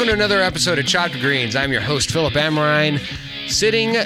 [0.00, 1.54] welcome to another episode of Chopped Greens.
[1.54, 2.98] I'm your host, Philip Amrine,
[3.48, 3.98] sitting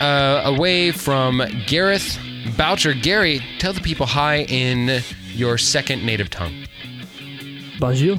[0.00, 2.18] uh, away from Gareth
[2.56, 2.94] Boucher.
[2.94, 5.02] Gary, tell the people hi in
[5.34, 6.54] your second native tongue.
[7.78, 8.18] Bonjour.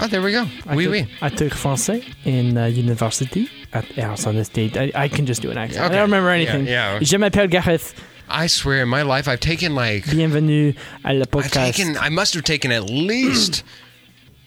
[0.00, 0.48] Oh, there we go.
[0.66, 1.06] I Oui, took, oui.
[1.20, 4.76] I took français in uh, university at Arizona State.
[4.76, 5.84] I, I can just do an accent.
[5.84, 5.94] Okay.
[5.94, 6.66] I don't remember anything.
[6.66, 6.98] Yeah, yeah.
[7.00, 7.94] Je m'appelle Gareth.
[8.28, 10.72] I swear, in my life, I've taken like Bienvenue
[11.04, 11.76] à I've podcast.
[11.76, 11.96] taken.
[11.96, 13.62] I must have taken at least.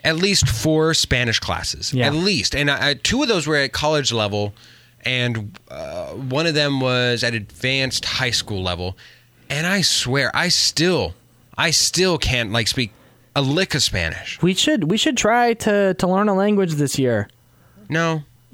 [0.06, 2.08] At least four Spanish classes, Yeah.
[2.08, 4.54] at least, and I, two of those were at college level,
[5.04, 8.96] and uh, one of them was at advanced high school level.
[9.50, 11.14] And I swear, I still,
[11.58, 12.92] I still can't like speak
[13.36, 14.42] a lick of Spanish.
[14.42, 17.28] we should we should try to to learn a language this year.
[17.90, 18.24] No.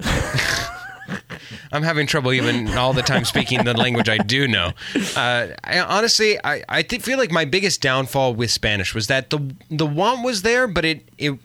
[1.72, 4.72] I'm having trouble even all the time speaking the language I do know.
[5.16, 9.30] Uh, I, honestly, I, I thi- feel like my biggest downfall with Spanish was that
[9.30, 11.38] the the want was there, but it it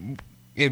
[0.55, 0.71] it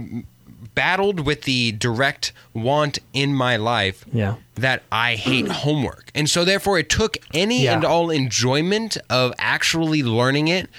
[0.74, 4.36] battled with the direct want in my life Yeah.
[4.56, 6.12] that I hate homework.
[6.14, 7.76] And so therefore it took any Yeah.
[7.76, 10.70] and all enjoyment of actually learning it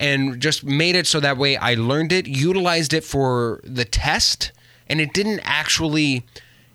[0.00, 4.50] and just made it so that way I learned it, utilized it for the test,
[4.88, 6.24] and it didn't actually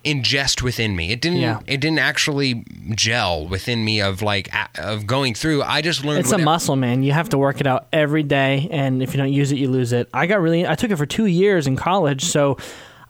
[0.04, 1.12] ingest within me.
[1.12, 1.60] It didn't Yeah.
[1.68, 2.64] it didn't actually
[2.96, 4.50] gel within me of like
[4.80, 5.64] of going through.
[5.64, 7.04] I just learned It's a muscle, man.
[7.04, 9.70] You have to work it out every day, and if you don't use it, you
[9.70, 10.10] lose it.
[10.14, 10.66] I got really.
[10.68, 12.58] I took it for two years in college, so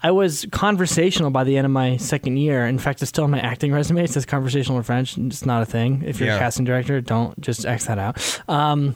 [0.03, 2.65] I was conversational by the end of my second year.
[2.65, 4.03] In fact, it's still on my acting resume.
[4.03, 5.17] It says conversational in French.
[5.17, 6.03] It's not a thing.
[6.05, 6.37] If you're Yeah.
[6.37, 8.17] a casting director, don't just X that out.
[8.49, 8.95] Um,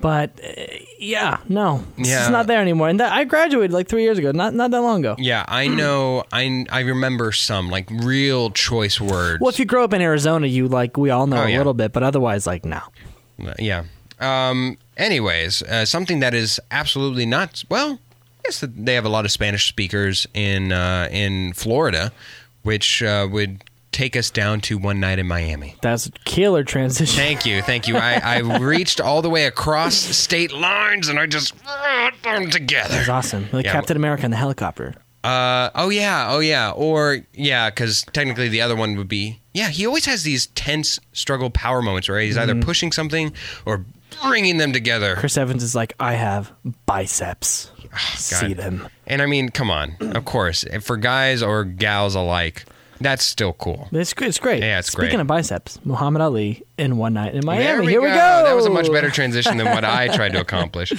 [0.00, 0.62] but uh,
[0.98, 2.18] yeah, no, it's Yeah.
[2.20, 2.88] just not there anymore.
[2.88, 5.16] And that, I graduated like three years ago, not not that long ago.
[5.18, 6.24] Yeah, I know.
[6.32, 9.40] I I remember some like real choice words.
[9.40, 11.58] Well, if you grow up in Arizona, you like we all know Oh, a yeah.
[11.58, 12.80] little bit, but otherwise, like no.
[13.58, 13.84] Yeah.
[14.18, 17.98] Um, anyways, uh, something that is absolutely not well.
[18.44, 22.12] Yes, they have a lot of Spanish speakers in uh, in Florida,
[22.62, 23.62] which uh, would
[23.92, 25.76] take us down to one night in Miami.
[25.82, 27.16] That's a killer transition.
[27.16, 27.96] Thank you, thank you.
[27.96, 32.94] I, I reached all the way across state lines, and I just put them together.
[32.94, 33.48] That's awesome.
[33.52, 33.72] Like Yeah.
[33.72, 34.94] Captain America in the helicopter.
[35.22, 39.68] Uh, oh yeah, oh yeah, or yeah, because technically the other one would be yeah.
[39.68, 43.32] He always has these tense struggle power moments where he's either pushing something
[43.66, 43.84] or
[44.22, 45.16] bringing them together.
[45.16, 46.52] Chris Evans is like, I have
[46.86, 47.70] biceps.
[48.14, 48.88] See them.
[49.06, 52.64] And I mean, come on, of course, for guys or gals alike,
[53.00, 53.88] that's still cool.
[53.92, 54.62] It's, great- it's great.
[54.62, 55.08] Yeah, it's Speaking great.
[55.08, 57.64] Speaking of biceps, Muhammad Ali in One Night in Miami.
[57.64, 58.06] There we Here go.
[58.06, 58.42] we go.
[58.44, 60.92] That was a much better transition than what I tried to accomplish.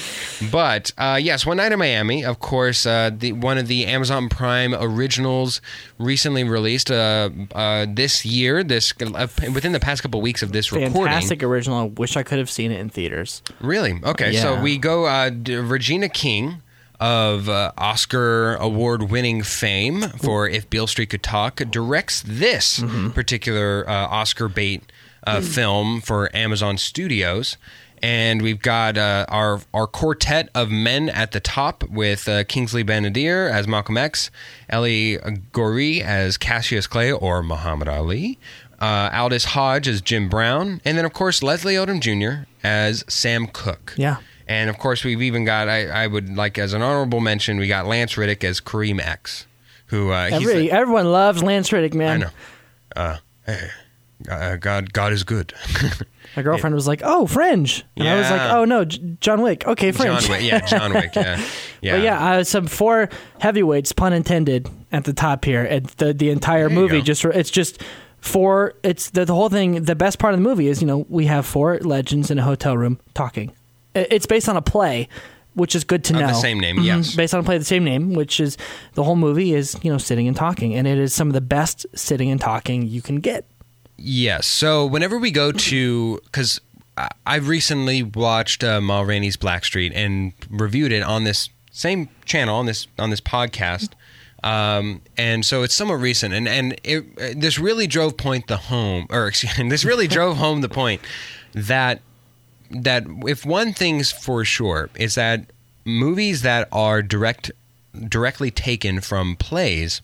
[0.51, 2.25] But uh, yes, one night in Miami.
[2.25, 5.61] Of course, uh, the one of the Amazon Prime originals
[5.97, 8.63] recently released uh, uh, this year.
[8.63, 10.93] This uh, within the past couple weeks of this recording.
[10.93, 11.77] Fantastic original.
[11.77, 13.41] I wish I could have seen it in theaters.
[13.59, 13.99] Really?
[14.03, 14.33] Okay.
[14.35, 15.05] So we go.
[15.05, 16.61] Uh, Regina King
[17.01, 23.09] of uh, Oscar award-winning fame for If Beale Street Could Talk directs this Mm-hmm.
[23.09, 24.83] particular uh, Oscar bait
[25.25, 27.57] uh, film for Amazon Studios.
[28.03, 32.81] And we've got uh, our our quartet of men at the top with uh, Kingsley
[32.81, 34.31] Ben-Adir as Malcolm X,
[34.69, 35.17] Ellie
[35.53, 38.39] Goree as Cassius Clay or Muhammad Ali,
[38.79, 42.47] uh, Aldis Hodge as Jim Brown, and then of course Leslie Odom Jr.
[42.63, 43.93] as Sam Cooke.
[43.97, 44.17] Yeah.
[44.51, 47.67] And of course, we've even got, I, I would like as an honorable mention, we
[47.69, 49.47] got Lance Reddick as Kareem X,
[49.87, 52.23] who uh, he's Every, the- everyone loves Lance Reddick, man.
[52.23, 53.17] I know.
[53.47, 53.55] Uh,
[54.29, 55.53] uh, God, God is good.
[56.35, 59.67] My girlfriend was like, "Oh, Fringe," and I was like, "Oh no, J- John Wick."
[59.67, 60.21] Okay, Fringe.
[60.21, 61.43] John Wick, yeah, John Wick, yeah,
[61.81, 61.95] yeah.
[61.95, 65.63] But yeah, uh, some four heavyweights, pun intended, at the top here.
[65.63, 67.81] And the the entire There movie just it's just
[68.21, 68.75] four.
[68.83, 69.83] It's the, the whole thing.
[69.83, 72.43] The best part of the movie is you know we have four legends in a
[72.43, 73.51] hotel room talking.
[73.95, 75.07] I- It's based on a play,
[75.53, 76.27] which is good to Of know.
[76.27, 76.85] the same name, Mhm.
[76.85, 77.13] yes.
[77.15, 78.57] based on a play of the same name, which is
[78.93, 81.41] the whole movie is you know sitting and talking, and it is some of the
[81.41, 83.45] best sitting and talking you can get.
[83.97, 84.47] Yes.
[84.47, 86.59] So whenever we go to, because
[87.25, 92.65] I recently watched uh, Ma Rainey's Blackstreet and reviewed it on this same channel on
[92.65, 93.89] this on this podcast,
[94.43, 98.57] um, and so it's somewhat recent, and and it, uh, this really drove point the
[98.57, 101.01] home, or excuse me, this really drove home the point
[101.53, 102.01] that
[102.71, 105.45] that if one thing's for sure is that
[105.85, 107.51] movies that are direct
[108.07, 110.01] directly taken from plays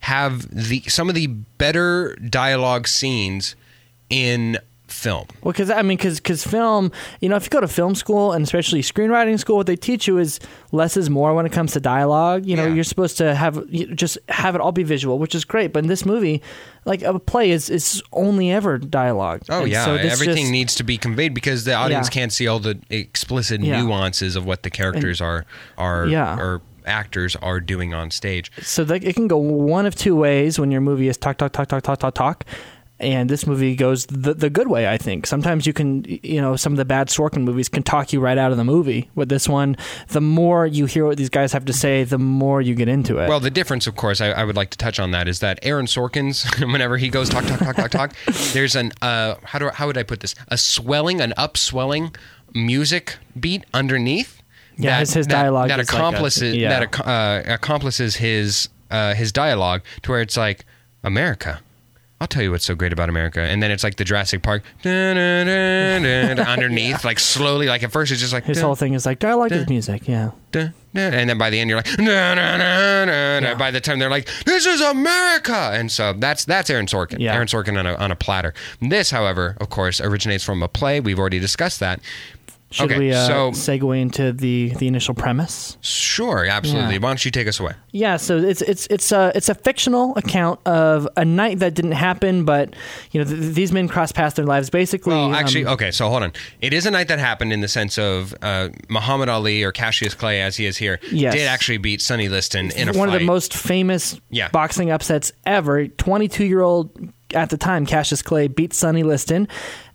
[0.00, 3.54] have the some of the better dialogue scenes
[4.08, 4.58] in
[4.90, 5.26] film.
[5.42, 8.32] Well, because I mean, because because film, you know, if you go to film school
[8.32, 10.40] and especially screenwriting school, what they teach you is
[10.72, 12.44] less is more when it comes to dialogue.
[12.46, 12.74] You know, Yeah.
[12.74, 15.72] you're supposed to have you just have it all be visual, which is great.
[15.72, 16.42] But in this movie,
[16.84, 19.42] like a play is is only ever dialogue.
[19.48, 22.10] Oh And yeah, so this everything just- needs to be conveyed because the audience Yeah.
[22.20, 23.80] can't see all the explicit Yeah.
[23.82, 25.44] nuances of what the characters are
[25.78, 26.34] are Yeah.
[26.36, 28.50] are actors are doing on stage.
[28.62, 31.68] So it can go one of two ways when your movie is talk, talk, talk,
[31.68, 32.44] talk, talk, talk, talk.
[33.00, 35.26] And this movie goes the, the good way, I think.
[35.26, 38.36] Sometimes you can, you know, some of the bad Sorkin movies can talk you right
[38.36, 39.08] out of the movie.
[39.14, 39.76] With this one,
[40.08, 43.18] the more you hear what these guys have to say, the more you get into
[43.18, 43.28] it.
[43.28, 45.58] Well, the difference, of course, I, I would like to touch on that is that
[45.62, 48.14] Aaron Sorkin's, whenever he goes talk, talk, talk, talk, talk,
[48.52, 50.34] there's an uh, how do how would I put this?
[50.48, 52.14] A swelling, an upswelling
[52.54, 54.42] music beat underneath.
[54.76, 56.80] Yeah, his- his dialogue that, is like a- accomplishes yeah.
[56.80, 60.64] that uh, accomplishes his uh, his dialogue to where it's like
[61.02, 61.60] America.
[62.20, 64.62] I'll tell you what's so great about America, and then it's like the Jurassic Park
[64.82, 67.66] dun, dun, dun, dun, dun, underneath, like slowly.
[67.66, 69.64] Like at first, it's just like His whole thing is like I like Dun.
[69.70, 70.06] music.
[70.06, 70.32] Yeah.
[70.52, 73.56] and then by the end you're like dun.
[73.58, 77.34] by the time they're like this is america and so that's that's aaron sorkin Yeah.
[77.34, 80.98] aaron sorkin on a, on a platter this however of course originates from a play
[80.98, 82.00] we've already discussed that
[82.72, 85.76] Should Okay, we uh, so- segue into the the initial premise?
[85.80, 87.00] sure absolutely Yeah.
[87.00, 90.16] why don't you take us away Yeah, so it's it's it's a it's a fictional
[90.16, 92.74] account of a night that didn't happen, but
[93.10, 94.70] you know th- these men cross paths their lives.
[94.70, 97.60] Basically, well actually um, okay so hold on it is a night that happened in
[97.60, 101.34] the sense of uh, muhammad ali or cassius clay as he is here Yes.
[101.34, 104.48] did actually beat sonny liston in a one fight of the most famous Yeah.
[104.50, 105.88] boxing upsets ever.
[105.88, 106.90] Twenty two year old
[107.34, 109.48] at the time, Cassius Clay beat Sonny Liston.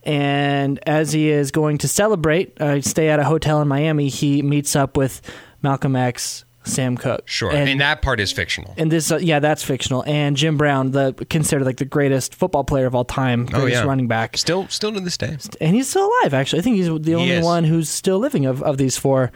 [0.04, 4.42] And as he is going to celebrate, uh, stay at a hotel in Miami, he
[4.42, 5.22] meets up with
[5.64, 7.28] Malcolm X, Sam Cooke.
[7.28, 10.04] sure and, and, that part is fictional and this, uh, yeah, that's fictional.
[10.08, 13.84] And Jim Brown, the considered like the greatest football player of all time, Oh, greatest
[13.84, 13.88] yeah.
[13.88, 14.38] running back.
[14.38, 16.34] still still to this day and he's still alive.
[16.34, 17.46] Actually, I think he's the only is.
[17.46, 19.32] one who's still living of, of these four.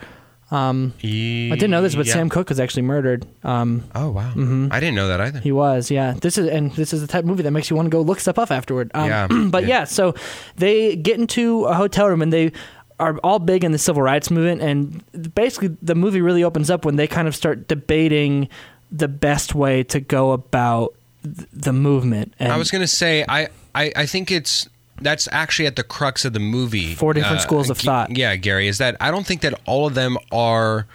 [0.50, 2.14] I didn't know this, but Yeah.
[2.14, 3.26] Sam Cooke was actually murdered.
[3.44, 4.68] Um, oh wow Mm-hmm.
[4.70, 6.14] i didn't know that either he was, yeah.
[6.20, 8.00] This is and this is the type of movie that makes you want to go
[8.00, 8.90] look stuff up afterward.
[8.94, 9.28] Um, Yeah.
[9.50, 9.68] but Yeah.
[9.80, 10.14] yeah, so
[10.56, 12.52] they get into a hotel room and they
[12.98, 16.84] are all big in the civil rights movement, and basically the movie really opens up
[16.84, 18.46] when they kind of start debating
[18.92, 22.34] the best way to go about th- the movement.
[22.38, 24.68] And I was going to say I, I I think it's
[25.00, 26.94] that's actually at the crux of the movie.
[26.94, 28.16] Four different schools of G- thought.
[28.16, 30.86] Yeah, Gary, is that I don't think that all of them are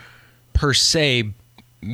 [0.53, 1.31] per se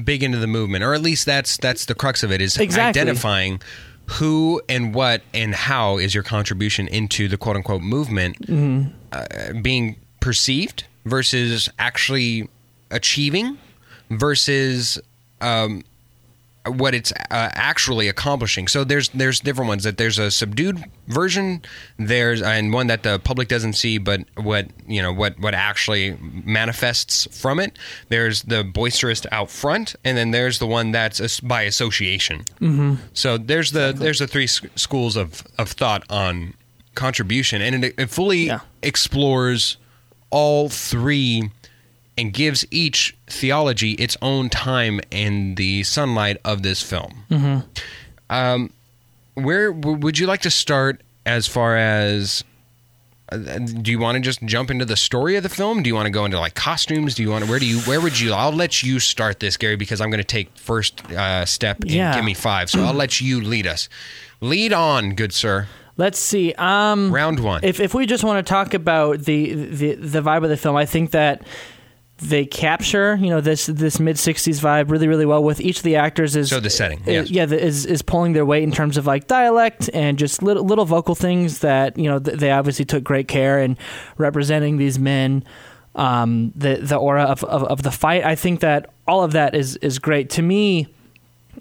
[0.04, 3.02] big into the movement, or at least that's that's the crux of it is Exactly.
[3.02, 3.62] identifying
[4.06, 8.90] who and what and how is your contribution into the quote unquote movement Mm-hmm.
[9.12, 12.48] uh, being perceived versus actually
[12.92, 13.58] achieving
[14.10, 15.00] versus
[15.40, 15.84] um,
[16.68, 17.16] what it's uh,
[17.54, 18.68] actually accomplishing.
[18.68, 21.62] So there's there's different ones that there's a subdued version,
[21.98, 26.18] there's and one that the public doesn't see, but what you know what what actually
[26.22, 27.78] manifests from it.
[28.10, 32.42] There's the boisterous out front, and then there's the one that's as- by association.
[32.60, 32.96] Mm-hmm.
[33.14, 36.54] So there's the there's the three schools of of thought on
[36.94, 38.60] contribution, and it, it fully Yeah.
[38.84, 39.78] explores
[40.30, 41.50] all three
[42.18, 47.24] and gives each theology its own time in the sunlight of this film.
[47.30, 47.60] Mm-hmm.
[48.30, 48.72] Um,
[49.36, 52.44] where w- would you like to start as far as?
[53.32, 55.84] uh, Do you want to just jump into the story of the film?
[55.84, 57.16] Do you want to go into like costumes?
[57.16, 58.34] Do you want to, where do you where would you?
[58.34, 61.90] I'll let you start this, Gary, because I'm going to take first uh, step in
[61.92, 62.14] Yeah.
[62.16, 62.70] Give Me Five.
[62.70, 63.88] So I'll let you lead us.
[64.42, 65.68] Lead on, good sir.
[65.98, 66.54] let's see.
[66.58, 67.64] Um, Round one.
[67.64, 70.76] if if we just want to talk about the the the vibe of the film,
[70.76, 71.42] I think that
[72.22, 75.84] they capture you know this this mid '60s vibe really really well with each of
[75.84, 77.30] the actors is So the setting, yes.
[77.32, 80.64] yeah the- is is pulling their weight in terms of like dialect and just little
[80.64, 83.78] little vocal things that you know th- they obviously took great care in
[84.18, 85.44] representing these men.
[85.94, 89.56] Um, the the aura of, of of the fight, I think that all of that
[89.56, 90.88] is is great to me.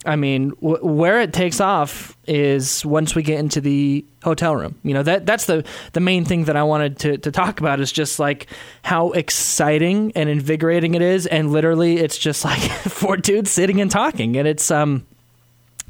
[0.06, 4.76] I mean, w- where it takes off is once we get into the hotel room.
[4.82, 7.80] You know that that's the the main thing that I wanted to to talk about
[7.80, 8.46] is just like
[8.82, 13.90] how exciting and invigorating it is, and literally it's just like four dudes sitting and
[13.90, 15.06] talking, and it's um.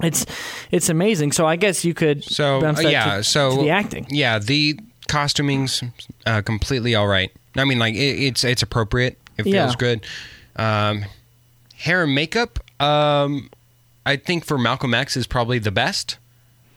[0.02, 0.24] It's
[0.70, 1.32] it's amazing.
[1.32, 4.06] So I guess you could So bounce uh, that yeah, to, so to the acting.
[4.08, 5.82] Yeah, the costuming's
[6.24, 7.30] uh, completely all right.
[7.54, 9.18] I mean, like it, it's it's appropriate.
[9.36, 9.74] It feels Yeah.
[9.76, 10.06] good.
[10.56, 11.04] Um,
[11.76, 12.60] hair and makeup.
[12.82, 13.50] Um,
[14.10, 16.18] I think for Malcolm X is probably the best.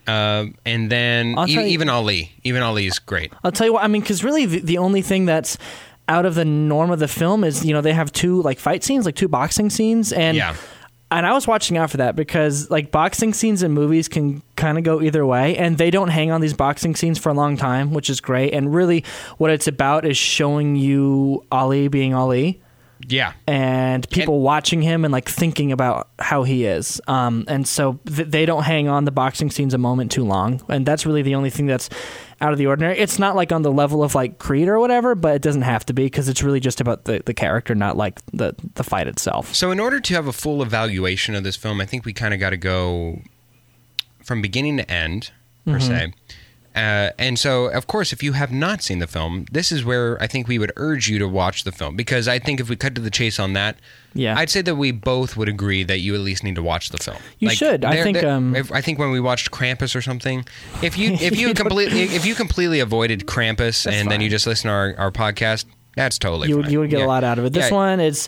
[0.07, 3.31] Uh, and then e- you- even Ali, even Ali is great.
[3.43, 3.83] I'll tell you what.
[3.83, 5.57] I mean, because really, the, the only thing that's
[6.09, 8.83] out of the norm of the film is you know they have two like fight
[8.83, 10.55] scenes, like two boxing scenes, and Yeah.
[11.09, 14.77] and I was watching out for that because like boxing scenes in movies can kind
[14.77, 17.55] of go either way, and they don't hang on these boxing scenes for a long
[17.55, 18.53] time, which is great.
[18.53, 19.05] And really,
[19.37, 22.59] what it's about is showing you Ali being Ali
[23.07, 27.01] Yeah, and people watching him and like thinking about how he is.
[27.07, 30.61] Um, and so th- they don't hang on the boxing scenes a moment too long,
[30.69, 31.89] and that's really the only thing that's
[32.41, 32.97] out of the ordinary.
[32.97, 35.85] It's not like on the level of like Creed or whatever, but it doesn't have
[35.87, 39.07] to be because it's really just about the, the character, not like the the fight
[39.07, 39.53] itself.
[39.53, 42.33] So, in order to have a full evaluation of this film, I think we kind
[42.33, 43.21] of got to go
[44.23, 45.31] from beginning to end,
[45.65, 45.79] per Mm-hmm.
[45.79, 46.13] se.
[46.75, 50.21] Uh, and so, of course, if you have not seen the film, this is where
[50.21, 52.75] I think we would urge you to watch the film because I think if we
[52.75, 53.77] cut to the chase on that,
[54.15, 54.35] Yeah.
[54.37, 56.97] I'd say that we both would agree that you at least need to watch the
[56.97, 57.17] film.
[57.39, 57.85] You should.
[57.85, 60.45] I think, um, if- I think when we watched Krampus or something,
[60.81, 64.67] if you if you completely if you completely avoided Krampus and then you just listen
[64.69, 65.65] to our, our podcast,
[65.95, 66.71] that's totally You would fine.
[66.73, 67.05] you would get Yeah.
[67.05, 67.53] a lot out of it.
[67.53, 67.75] This Yeah.
[67.75, 68.27] one, it's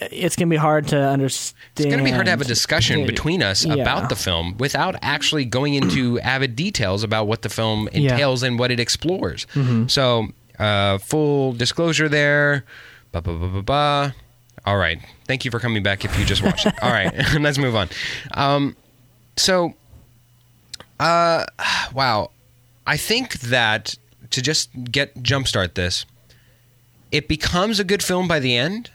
[0.00, 1.56] it's gonna be hard to understand.
[1.76, 3.74] It's going to be hard to have a discussion between us Yeah.
[3.74, 8.00] about the film without actually going into avid details about what the film Yeah.
[8.00, 8.08] Mm-hmm.
[8.12, 9.46] entails and what it explores.
[9.86, 10.28] So,
[10.58, 12.64] uh, full disclosure there.
[13.12, 14.14] Ba, ba, ba, ba, ba.
[14.66, 14.98] All right.
[15.26, 16.74] Thank you for coming back if you just watched it.
[16.82, 17.12] All right.
[17.40, 17.88] Let's move on.
[18.32, 18.76] Um,
[19.36, 19.74] so,
[20.98, 21.44] uh,
[21.94, 22.30] wow.
[22.86, 23.94] I think that
[24.30, 26.04] to just get jumpstart this,
[27.10, 28.90] it becomes a good film by the end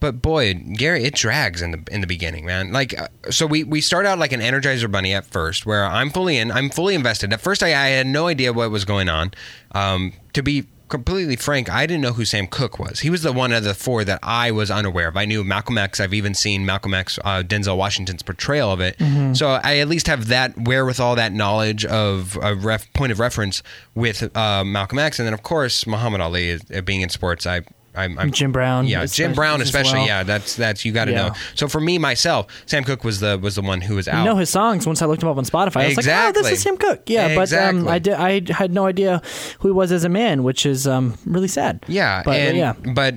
[0.00, 2.72] but boy, Gary, it drags in the in the beginning, man.
[2.72, 6.10] Like, uh, so we we start out like an Energizer Bunny at first, where I'm
[6.10, 7.32] fully in, I'm fully invested.
[7.32, 9.32] At first, I, I had no idea what was going on.
[9.72, 13.00] Um, to be completely frank, I didn't know who Sam Cooke was.
[13.00, 15.16] He was the one of the four that I was unaware of.
[15.18, 16.00] I knew Malcolm X.
[16.00, 18.96] I've even seen Malcolm X, uh, Denzel Washington's portrayal of it.
[19.36, 23.62] So I at least have that wherewithal, that knowledge of a ref, point of reference
[23.94, 27.46] with uh, Malcolm X, and then of course Muhammad Ali is, uh, being in sports.
[27.46, 27.62] I
[27.98, 29.98] I'm, I'm Jim Brown, Yeah, Jim Brown, especially.
[30.00, 30.06] well.
[30.06, 31.28] Yeah, that's that's you got to Yeah.
[31.28, 31.34] know.
[31.54, 34.22] So for me myself, Sam Cooke was the was the one who was out.
[34.22, 35.82] I know his songs once I looked him up on Spotify.
[35.82, 36.42] I was like, oh, Exactly.
[36.42, 37.02] this is Sam Cooke.
[37.08, 38.14] Yeah, but um, I did.
[38.14, 39.20] I had no idea
[39.60, 41.84] who he was as a man, which is um, really sad.
[41.88, 43.14] Yeah, but and, yeah, but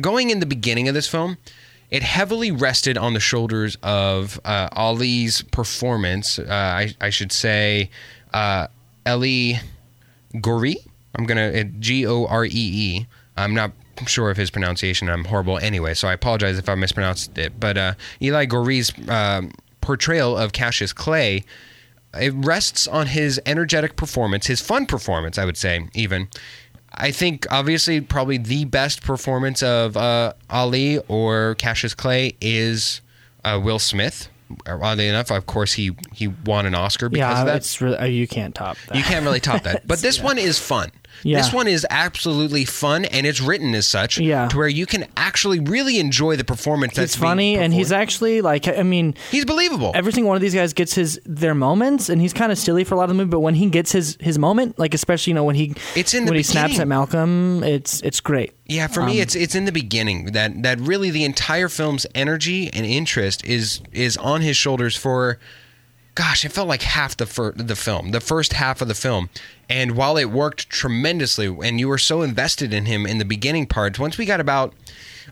[0.00, 1.36] going in the beginning of this film,
[1.90, 6.38] it heavily rested on the shoulders of uh, Ali's performance.
[6.38, 7.90] Uh, I, I should say,
[8.32, 8.68] uh,
[9.06, 9.58] Ellie
[10.34, 10.76] Goree.
[11.16, 13.06] I'm gonna G O R E E.
[13.36, 13.72] I'm not
[14.06, 15.08] sure of his pronunciation.
[15.08, 17.58] I'm horrible anyway, so I apologize if I mispronounced it.
[17.58, 21.44] But uh, Eli Goree's um, portrayal of Cassius Clay
[22.20, 26.28] it rests on his energetic performance, his fun performance, I would say, even.
[26.96, 33.00] I think obviously probably the best performance of uh, Ali or Cassius Clay is
[33.44, 34.28] uh, Will Smith.
[34.68, 37.56] Oddly enough, of course, he he won an Oscar because yeah, of that.
[37.56, 38.96] it's really uh, you can't top that.
[38.96, 39.84] You can't really top that.
[39.86, 40.92] But this one is fun.
[41.22, 41.38] Yeah.
[41.38, 44.48] This one is absolutely fun, and it's written as such Yeah.
[44.48, 46.94] to where you can actually really enjoy the performance.
[46.96, 49.92] That's He's funny, and he's actually like, I mean, he's believable.
[49.94, 52.84] every single one of these guys gets his their moments, and he's kind of silly
[52.84, 53.30] for a lot of the movie.
[53.30, 56.24] But when he gets his his moment, like especially you know when he It's in
[56.24, 58.52] the when he snaps at Malcolm, it's it's great.
[58.66, 62.06] Yeah, for Um, me, it's it's in the beginning that that really the entire film's
[62.14, 65.38] energy and interest is is on his shoulders for,
[66.14, 69.28] gosh, it felt like half the fir- the film, the first half of the film,
[69.68, 73.66] and while it worked tremendously, and you were so invested in him in the beginning
[73.66, 74.74] parts, once we got about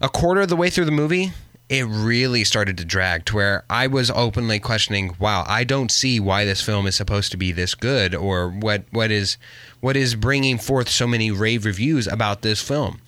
[0.01, 1.33] a quarter of the way through the movie.
[1.69, 6.21] It really started to drag to where I was openly questioning, wow, I don't see
[6.21, 9.39] why this film is supposed to be this good or what what is
[9.81, 13.01] what is bringing forth so many rave reviews about this film.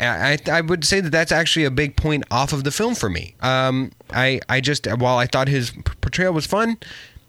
[0.00, 3.10] I, I, would say that that's actually a big point off of the film for
[3.10, 3.34] me.
[3.40, 6.78] Um, I, I just, while I thought his portrayal was fun,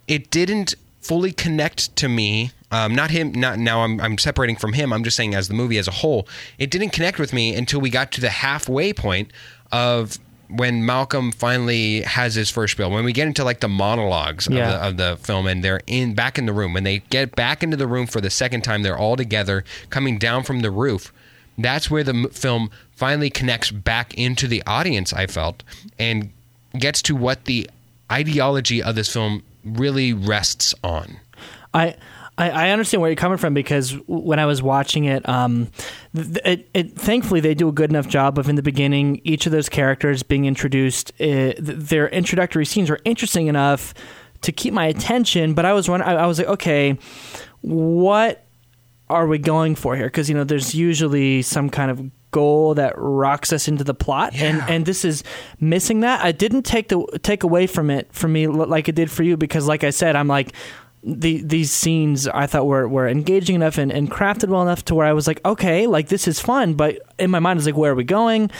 [0.08, 2.52] it didn't fully connect to me.
[2.72, 3.32] Um, not him.
[3.32, 3.82] Not now.
[3.82, 4.94] I'm, I'm separating from him.
[4.94, 7.82] I'm just saying as the movie as a whole, it didn't connect with me until
[7.82, 9.32] we got to the halfway point
[9.72, 10.18] of
[10.50, 12.90] when Malcolm finally has his first spiel.
[12.92, 14.88] When we get into like the monologues Yeah.
[14.88, 16.74] of, the, of the film, and they're in back in the room.
[16.74, 20.18] When they get back into the room for the second time, they're all together coming
[20.18, 21.12] down from the roof
[21.62, 25.62] that's where the m- film finally connects back into the audience i felt
[26.00, 26.32] and
[26.78, 27.70] gets to what the
[28.10, 31.18] ideology of this film really rests on
[31.74, 31.96] I,
[32.40, 35.68] I I understand where you're coming from because when I was watching it, um,
[36.14, 39.52] it, it thankfully they do a good enough job of in the beginning each of
[39.52, 41.12] those characters being introduced.
[41.20, 43.94] Uh, th- their introductory scenes were interesting enough
[44.42, 46.98] to keep my attention, but I was wondering, I, I was like, okay,
[47.62, 48.46] what
[49.10, 50.06] are we going for here?
[50.08, 54.36] Because you know, there's usually some kind of goal that rocks us into the plot,
[54.36, 54.46] Yeah.
[54.46, 55.24] and and this is
[55.60, 56.24] missing that.
[56.24, 59.36] I didn't take the take away from it for me like it did for you
[59.36, 60.54] because, like I said, I'm like.
[61.04, 64.96] The, these scenes I thought were, were engaging enough and, and crafted well enough to
[64.96, 67.78] where I was like, okay, like this is fun, but in my mind is like,
[67.78, 68.52] where are we going?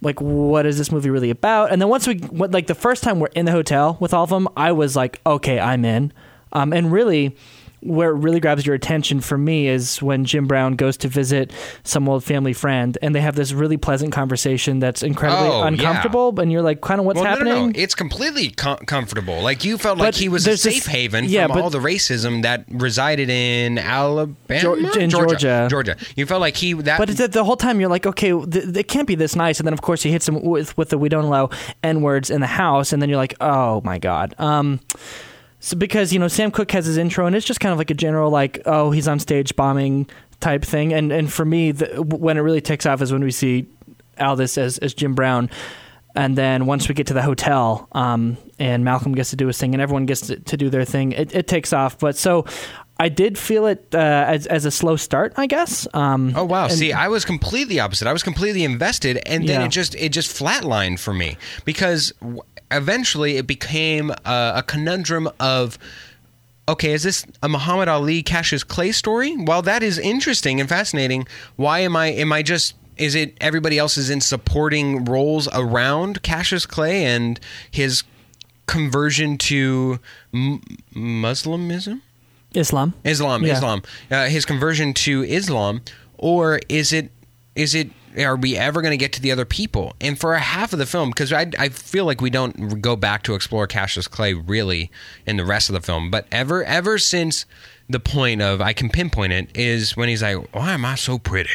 [0.00, 1.72] Like, what is this movie really about?
[1.72, 4.30] And then once we, like the first time we're in the hotel with all of
[4.30, 6.12] them, I was like, okay, I'm in.
[6.52, 7.36] Um, and really,
[7.82, 11.52] where it really grabs your attention for me is when Jim Brown goes to visit
[11.82, 15.66] some old family friend, and they have this really pleasant conversation that's incredibly Oh, yeah.
[15.68, 17.52] uncomfortable, and you're like, kind of what's well, happening?
[17.54, 17.72] No, no, no.
[17.74, 19.40] It's completely com- comfortable.
[19.42, 21.78] Like you felt like he was a safe this- haven yeah, from but- all the
[21.78, 25.66] racism that resided in Alabama, Geor- in Georgia.
[25.70, 25.96] Georgia.
[26.16, 26.98] You felt like he that.
[26.98, 29.58] But the, the whole time you're like, okay, th- it can't be this nice.
[29.58, 31.48] And then of course he hits him with with the we don't allow
[31.82, 34.34] n words in the house, and then you're like, oh my god.
[34.38, 34.80] Um,
[35.60, 37.90] so because you know Sam Cooke has his intro, and it's just kind of like
[37.90, 40.08] a general like, oh, he's on stage bombing
[40.40, 40.92] type thing.
[40.92, 43.66] And and for me, the, when it really takes off is when we see
[44.18, 45.48] Aldis as as Jim Brown.
[46.16, 49.58] And then once we get to the hotel, um, and Malcolm gets to do his
[49.58, 52.00] thing, and everyone gets to, to do their thing, it, it takes off.
[52.00, 52.46] But so,
[52.98, 55.86] I did feel it uh, as as a slow start, I guess.
[55.94, 56.64] Um, Oh wow!
[56.64, 58.08] and- See, I was completely opposite.
[58.08, 59.66] I was completely invested, and then Yeah.
[59.66, 62.12] it just it just flatlined for me because
[62.70, 65.78] eventually it became a, a conundrum of.
[66.68, 69.34] Okay, is this a Muhammad Ali Cassius Clay story?
[69.36, 73.76] While that is interesting and fascinating, why am I am I just is it everybody
[73.78, 78.04] else is in supporting roles around Cassius Clay and his
[78.66, 79.98] conversion to
[80.32, 80.60] m-
[80.94, 82.02] Muslimism?
[82.54, 82.94] Islam.
[83.04, 83.54] Islam, Yeah.
[83.54, 85.80] Islam, uh, his conversion to Islam,
[86.18, 87.10] or is it
[87.56, 89.94] is it are we ever going to get to the other people?
[90.00, 92.96] And for a half of the film, because I, I feel like we don't go
[92.96, 94.90] back to explore Cassius Clay really
[95.26, 97.46] in the rest of the film, but ever ever since
[97.88, 101.18] the point of I can pinpoint it is when he's like, "Why am I so
[101.18, 101.50] pretty?"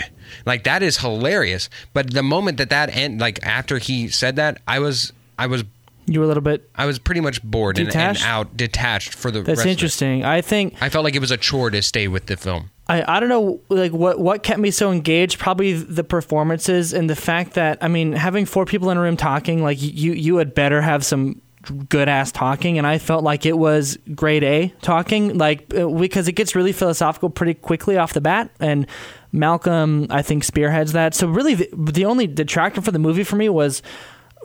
[0.46, 1.70] Like that is hilarious.
[1.94, 5.64] But the moment that that end, like after he said that, I was I was
[6.08, 6.70] You were a little bit.
[6.76, 9.40] I was pretty much bored and, and out, detached for the.
[9.40, 9.72] That's rest of it.
[9.72, 10.24] interesting.
[10.24, 12.70] I think I felt like it was a chore to stay with the film.
[12.88, 15.40] I, I don't know like what what kept me so engaged.
[15.40, 19.18] Probably the performances and the fact that I mean having four people in a room
[19.18, 21.42] talking like you you had better have some
[21.90, 26.28] good ass talking and I felt like it was grade A talking like uh, because
[26.28, 28.86] it gets really philosophical pretty quickly off the bat and
[29.32, 31.16] Malcolm I think spearheads that.
[31.16, 33.82] So really the, the only detractor for the movie for me was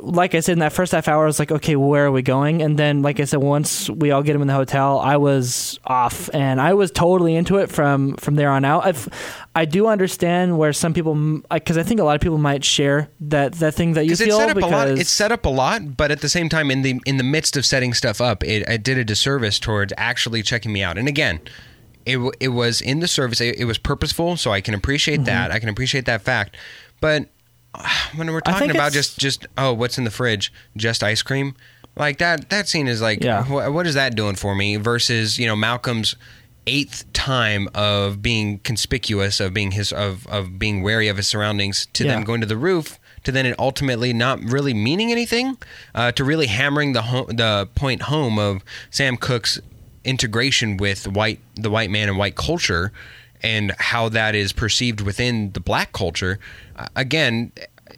[0.02, 2.22] like I said in that first half hour, I was like, okay, where are we
[2.22, 2.62] going?
[2.62, 5.78] And then, like I said, once we all get him in the hotel, I was
[5.84, 8.84] off, and I was totally into it from from there on out.
[8.86, 9.08] I've,
[9.54, 13.08] I do understand where some people, because I think a lot of people might share
[13.20, 14.88] that that thing that you because it feel set up because a lot.
[14.88, 17.56] It set up a lot, but at the same time, in the in the midst
[17.56, 20.98] of setting stuff up, it, it did a disservice towards actually checking me out.
[20.98, 21.40] And again,
[22.06, 23.40] it it was in the service.
[23.40, 25.24] It, it was purposeful, so I can appreciate Mm-hmm.
[25.24, 25.50] that.
[25.50, 26.56] I can appreciate that fact.
[27.00, 27.28] But
[28.14, 30.52] when we're talking about just just oh, what's in the fridge?
[30.76, 31.54] Just ice cream.
[31.96, 32.50] Like that.
[32.50, 33.44] That scene is like, Yeah.
[33.44, 34.76] wh- what is that doing for me?
[34.76, 36.14] Versus you know Malcolm's
[36.66, 41.86] eighth time of being conspicuous, of being his of of being wary of his surroundings,
[41.94, 42.12] to Yeah.
[42.14, 45.56] them going to the roof, to then it ultimately not really meaning anything,
[45.94, 49.58] uh, to really hammering the ho- the point home of Sam Cooke's
[50.04, 52.92] integration with white the white man and white culture,
[53.42, 56.38] and how that is perceived within the black culture.
[56.76, 57.52] Uh, again,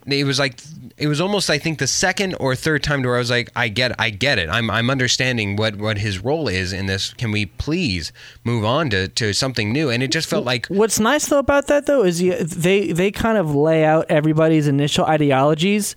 [0.07, 0.59] it was like
[0.97, 3.49] it was almost I think the second or third time to where I was like
[3.55, 7.13] I get I get it I'm I'm understanding what what his role is in this
[7.13, 8.11] can we please
[8.43, 11.67] move on to to something new and it just felt like What's nice though about
[11.67, 15.95] that though is they they kind of lay out everybody's initial ideologies,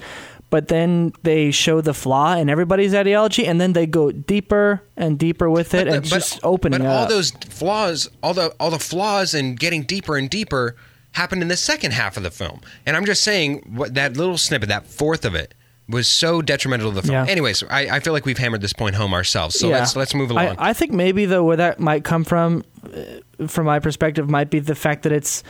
[0.50, 5.18] but then they show the flaw in everybody's ideology, and then they go deeper and
[5.18, 7.00] deeper with it, and it's just opening but up.
[7.02, 10.76] all those flaws, all the all the flaws and getting deeper and deeper
[11.12, 12.60] happened in the second half of the film.
[12.84, 15.54] And I'm just saying what that little snippet, that fourth of it,
[15.88, 17.26] was so detrimental to the film.
[17.26, 17.30] Yeah.
[17.30, 19.58] Anyways, I, I feel like we've hammered this point home ourselves.
[19.58, 19.78] So Yeah.
[19.78, 20.56] let's let's move along.
[20.58, 24.50] I, I think maybe though where that might come from, uh, from my perspective, might
[24.50, 25.42] be the fact that it's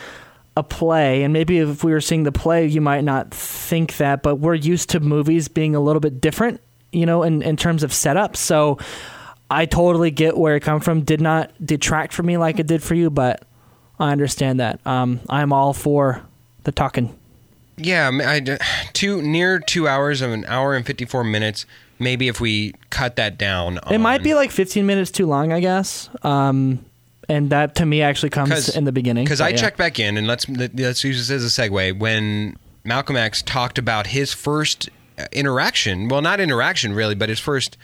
[0.57, 4.23] a play, and maybe if we were seeing the play, you might not think that,
[4.23, 6.61] but we're used to movies being a little bit different,
[6.93, 8.37] you know, in in terms of setup.
[8.37, 8.79] So
[9.51, 11.03] I totally get where it come from.
[11.03, 13.45] Did not detract from me like it did for you, but
[13.99, 14.85] I understand that.
[14.87, 16.23] Um, I'm all for
[16.65, 17.17] the talking.
[17.77, 18.59] Yeah, I,
[18.95, 21.67] two near two hours of an hour and fifty four minutes.
[21.99, 25.61] Maybe if we cut that down, It might be like 15 minutes too long, I
[25.61, 26.11] guess.
[26.23, 26.85] Um,
[27.29, 29.25] and that to me actually comes in the beginning.
[29.25, 29.57] Because I yeah.
[29.57, 31.99] checked back in, and let's let's use this as a segue.
[31.99, 37.41] When Malcolm X talked about his first uh, interaction, well, not interaction really, but his
[37.41, 37.77] first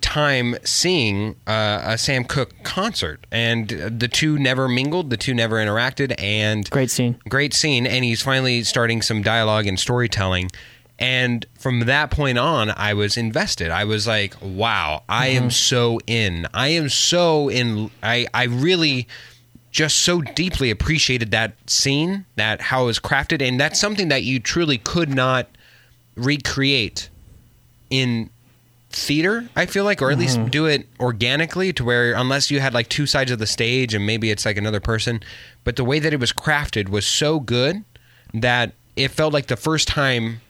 [0.00, 5.56] time seeing uh, a Sam Cooke concert, and the two never mingled, the two never
[5.56, 7.18] interacted, and Great scene.
[7.28, 10.50] great scene and he's finally starting some dialogue and storytelling
[10.98, 13.70] and from that point on i was invested.
[13.70, 15.50] I was like wow i am mm-hmm.
[15.50, 16.46] so in.
[16.54, 19.08] I am so in i i really
[19.70, 24.22] just so deeply appreciated that scene that how it was crafted and that's something that
[24.22, 25.46] you truly could not
[26.16, 27.10] recreate
[27.90, 28.30] in
[28.90, 29.48] theater.
[29.54, 30.48] I feel like, or at least mm-hmm.
[30.48, 34.06] do it organically, to where unless you had like two sides of the stage and
[34.06, 35.20] maybe it's like another person,
[35.64, 37.84] but the way that it was crafted was so good
[38.34, 40.40] that it felt like the first time,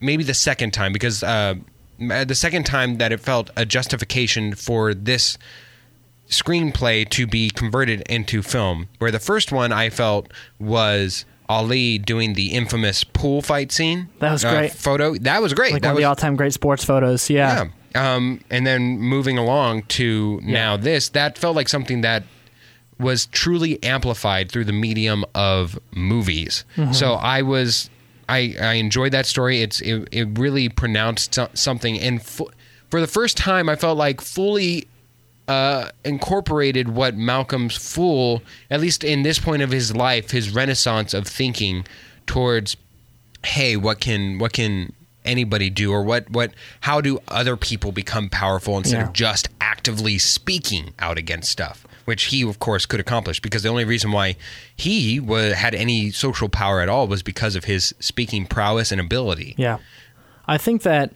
[0.00, 1.54] maybe the second time, because uh,
[1.98, 5.38] the second time that it felt a justification for this
[6.28, 8.88] screenplay to be converted into film.
[8.98, 14.08] Where the first one I felt was Ali doing the infamous pool fight scene.
[14.20, 14.72] That was uh, great.
[14.72, 15.14] photo.
[15.16, 15.72] That was great.
[15.72, 17.28] Like that one of was, the all-time great sports photos.
[17.28, 17.66] Yeah.
[17.94, 18.14] yeah.
[18.14, 22.22] Um, and then moving along to now this, that felt like something that
[23.00, 26.64] was truly amplified through the medium of movies.
[26.76, 26.92] Mm-hmm.
[26.92, 27.90] So I was,
[28.30, 29.60] I, I enjoyed that story.
[29.62, 34.86] It's it, it really pronounced something, and for the first time, I felt like fully
[35.48, 41.12] uh, incorporated what Malcolm's fool, at least in this point of his life, his renaissance
[41.14, 41.86] of thinking
[42.26, 42.76] towards,
[43.44, 44.92] hey, what can what can
[45.24, 49.06] anybody do, or what what how do other people become powerful instead Yeah.
[49.08, 53.68] of just actively speaking out against stuff, which he of course could accomplish because the
[53.68, 54.36] only reason why
[54.74, 59.00] he wa had any social power at all was because of his speaking prowess and
[59.00, 59.54] ability.
[59.58, 59.78] Yeah.
[60.46, 61.14] I think that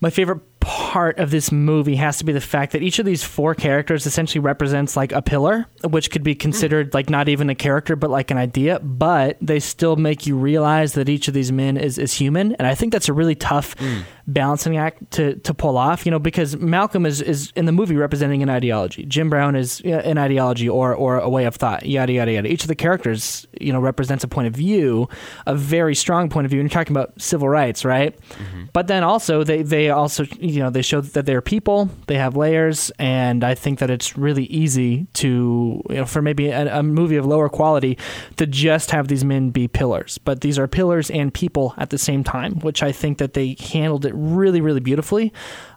[0.00, 3.24] my favorite part of this movie has to be the fact that each of these
[3.24, 7.54] four characters essentially represents like a pillar, which could be considered like not even a
[7.54, 8.78] character, but like an idea.
[8.80, 12.54] But they still make you realize that each of these men is, is human.
[12.56, 14.02] And I think that's a really tough mm.
[14.26, 17.96] Balancing act to, to pull off, you know, because Malcolm is, is in the movie
[17.96, 19.04] representing an ideology.
[19.06, 22.48] Jim Brown is an ideology or, or a way of thought, yada, yada, yada.
[22.48, 25.08] Each of the characters, you know, represents a point of view,
[25.46, 26.60] a very strong point of view.
[26.60, 28.18] And you're talking about civil rights, right?
[28.30, 28.64] Mm-hmm.
[28.72, 32.36] But then also they, they also, you know, they show that they're people, they have
[32.36, 32.90] layers.
[32.98, 37.16] And I think that it's really easy to, you know, for maybe a, a movie
[37.16, 37.98] of lower quality
[38.36, 40.18] to just have these men be pillars.
[40.18, 43.56] But these are pillars and people at the same time, which I think that they
[43.58, 45.32] handled it really, really beautifully.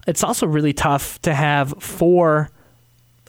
[0.08, 2.50] It's also really tough to have four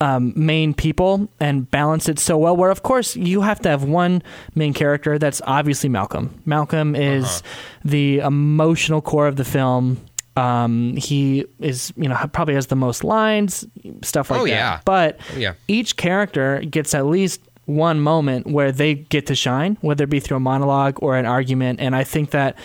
[0.00, 2.54] um, main people and balance it so well.
[2.56, 4.22] Where of course you have to have one
[4.54, 6.38] main character that's obviously Malcolm.
[6.44, 7.42] Malcolm is
[7.84, 9.96] the emotional core of the film.
[10.36, 13.64] Um, he is, you know, probably has the most lines,
[14.02, 14.50] stuff like Oh, that.
[14.50, 14.80] yeah.
[14.84, 15.54] But Oh, yeah.
[15.66, 20.20] each character gets at least one moment where they get to shine, whether it be
[20.20, 21.80] through a monologue or an argument.
[21.80, 22.56] And I think that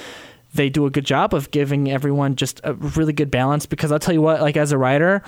[0.53, 3.65] they do a good job of giving everyone just a really good balance.
[3.65, 5.23] Because I'll tell you what, like as a writer,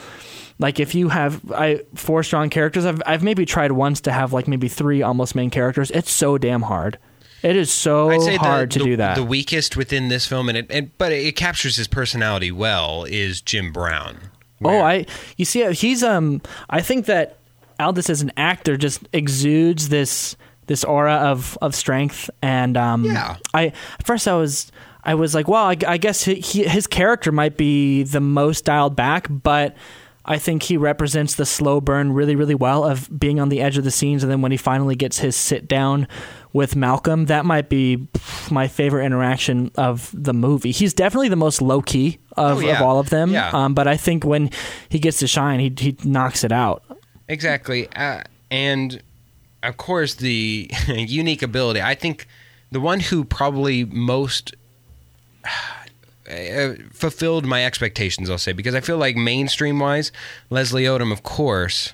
[0.59, 4.33] like if you have I four strong characters, I've I've maybe tried once to have
[4.33, 5.91] like maybe three almost main characters.
[5.91, 6.97] It's so damn hard.
[7.41, 9.15] It is so I'd say hard the, to the, do that.
[9.15, 13.41] The weakest within this film, and it, and, but it captures his personality well, is
[13.41, 14.17] Jim Brown.
[14.63, 15.05] Oh, I
[15.35, 16.41] you see, he's um.
[16.69, 17.39] I think that
[17.79, 23.05] Aldis as an actor just exudes this this aura of of strength, and um.
[23.05, 23.37] Yeah.
[23.53, 24.71] I at first I was
[25.03, 28.65] I was like, well, I, I guess he, he, his character might be the most
[28.65, 29.75] dialed back, but.
[30.25, 33.77] I think he represents the slow burn really, really well of being on the edge
[33.77, 36.07] of the scenes, and then when he finally gets his sit down
[36.53, 38.07] with Malcolm, that might be
[38.49, 40.71] my favorite interaction of the movie.
[40.71, 42.77] He's definitely the most low key of, Oh, yeah.
[42.77, 43.31] of all of them.
[43.31, 43.49] Yeah.
[43.51, 44.49] Um, but I think when
[44.87, 46.83] he gets to shine, he he knocks it out.
[47.27, 47.89] Exactly.
[47.93, 49.03] Uh, and
[49.63, 51.81] of course, the unique ability.
[51.81, 52.27] I think
[52.71, 54.53] the one who probably most
[56.29, 60.11] uh, fulfilled my expectations, I'll say, because I feel like mainstream wise,
[60.49, 61.93] Leslie Odom, of course,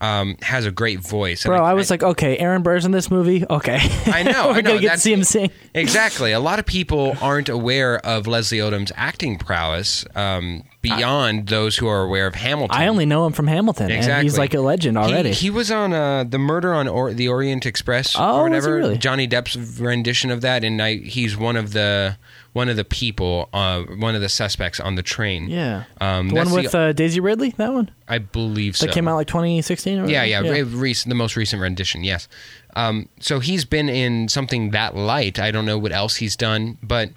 [0.00, 1.44] um, has a great voice.
[1.44, 3.44] Bro, I was like, okay, Aaron Burr's in this movie.
[3.48, 5.50] Okay, I know, we're I know, gonna get to see him sing.
[5.74, 6.32] Exactly.
[6.32, 11.86] A lot of people aren't aware of Leslie Odom's acting prowess um, beyond those who
[11.86, 12.76] are aware of Hamilton.
[12.76, 14.24] I only know him from Hamilton, and Exactly.
[14.24, 15.30] he's like a legend already.
[15.30, 18.74] He, he was on uh, the Murder on or- the Orient Express Oh, or whatever.
[18.76, 18.98] really?
[18.98, 22.16] Johnny Depp's rendition of that, and I, he's one of the
[22.56, 25.46] one of the people, uh, one of the suspects on the train.
[25.50, 27.50] yeah, um, the one with uh, Daisy Ridley.
[27.58, 28.86] That one I believe so.
[28.86, 29.98] that came out like 2016.
[30.00, 32.02] Or Yeah, yeah, recent, the most recent rendition.
[32.02, 32.28] Yes.
[32.74, 35.38] Um, so he's been in something that light.
[35.38, 37.10] I don't know what else he's done, but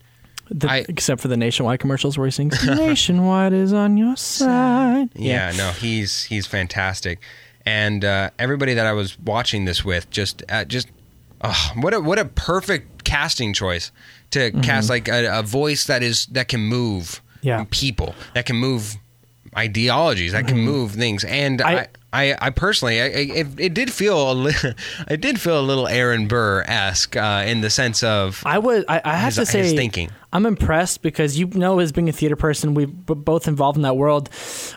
[0.51, 5.07] The- I- except for the Nationwide commercials where he sings "Nationwide is on your side."
[5.15, 7.19] Yeah, no, he's he's fantastic,
[7.65, 10.89] and uh, everybody that I was watching this with just uh, just
[11.41, 13.91] oh, what a what a perfect casting choice
[14.31, 14.61] to Mm-hmm.
[14.61, 17.65] cast like a, a voice that is that can move Yeah.
[17.71, 18.95] people that can move
[19.57, 21.67] ideologies that can move things and Mm-hmm.
[21.77, 21.87] I- I.
[22.11, 24.51] I, I personally, I, I, it, it did feel a li-
[25.11, 28.83] it did feel a little Aaron Burr esque uh, in the sense of I was.
[28.89, 30.09] I, I have His- to say, his thinking.
[30.33, 33.95] I'm impressed because you know, as being a theater person, b- both involved in that
[33.95, 34.27] world.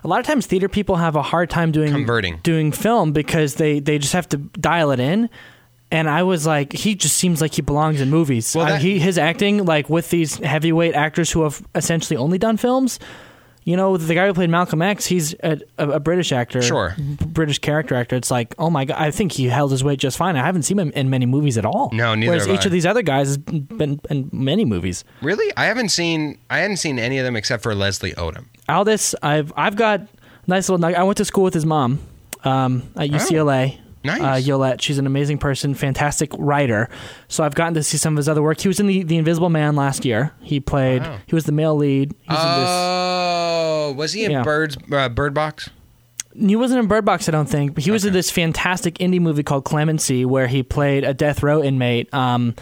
[0.05, 2.37] A lot of times, theater people have a hard time doing Converting.
[2.42, 5.31] doing film because they they just have to dial it in.
[5.93, 8.55] And I was like, he just seems like he belongs in movies.
[8.57, 12.39] Well, I- that- he his acting, like with these heavyweight actors who have essentially only
[12.39, 12.99] done films,
[13.65, 16.97] you know, the guy who played Malcolm X, he's a, a, a British actor, Sure.
[16.97, 18.17] B- British character actor.
[18.17, 20.35] It's like, oh my god, I think he held his weight just fine.
[20.35, 21.91] I haven't seen him in many movies at all.
[21.93, 22.67] No, neither Whereas have each I.
[22.67, 25.05] of these other guys has been in many movies.
[25.21, 25.53] Really?
[25.57, 28.47] I haven't seen I hadn't seen any of them except for Leslie Odom.
[28.69, 30.09] Aldis, I've I've got
[30.49, 30.85] nice little.
[30.85, 32.01] nug- I went to school with his mom
[32.45, 33.79] um, at UCLA.
[34.05, 34.21] Oh, Nice.
[34.21, 36.88] Uh, Yolette, she's an amazing person, fantastic writer.
[37.29, 38.61] So I've gotten to see some of his other work.
[38.61, 40.33] He was in the, the Invisible Man last year.
[40.41, 41.03] He played.
[41.03, 41.19] Wow.
[41.27, 42.12] He was the male lead.
[42.21, 42.69] He was in this.
[42.71, 44.43] Oh, was he in Yeah.
[44.43, 45.71] Birds uh, Bird Box?
[46.35, 49.21] He wasn't in Bird Box, I don't think, but he was in this fantastic indie
[49.21, 52.12] movie called Clemency, where he played a death row inmate.
[52.15, 52.55] Um,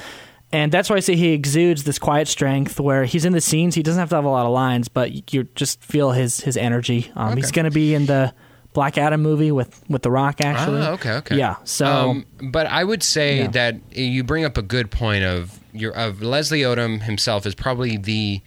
[0.52, 3.76] and that's why I say he exudes this quiet strength, where he's in the scenes.
[3.76, 6.56] He doesn't have to have a lot of lines, but you just feel his his
[6.56, 7.12] energy.
[7.14, 8.34] Um, He's going to be in the
[8.72, 10.82] Black Adam movie with with The Rock, actually.
[10.82, 11.36] Ah, okay, okay.
[11.36, 11.56] Yeah.
[11.64, 13.48] So Um, but I would say Yeah.
[13.48, 17.96] that you bring up a good point of your of Leslie Odom himself is probably
[17.96, 18.40] the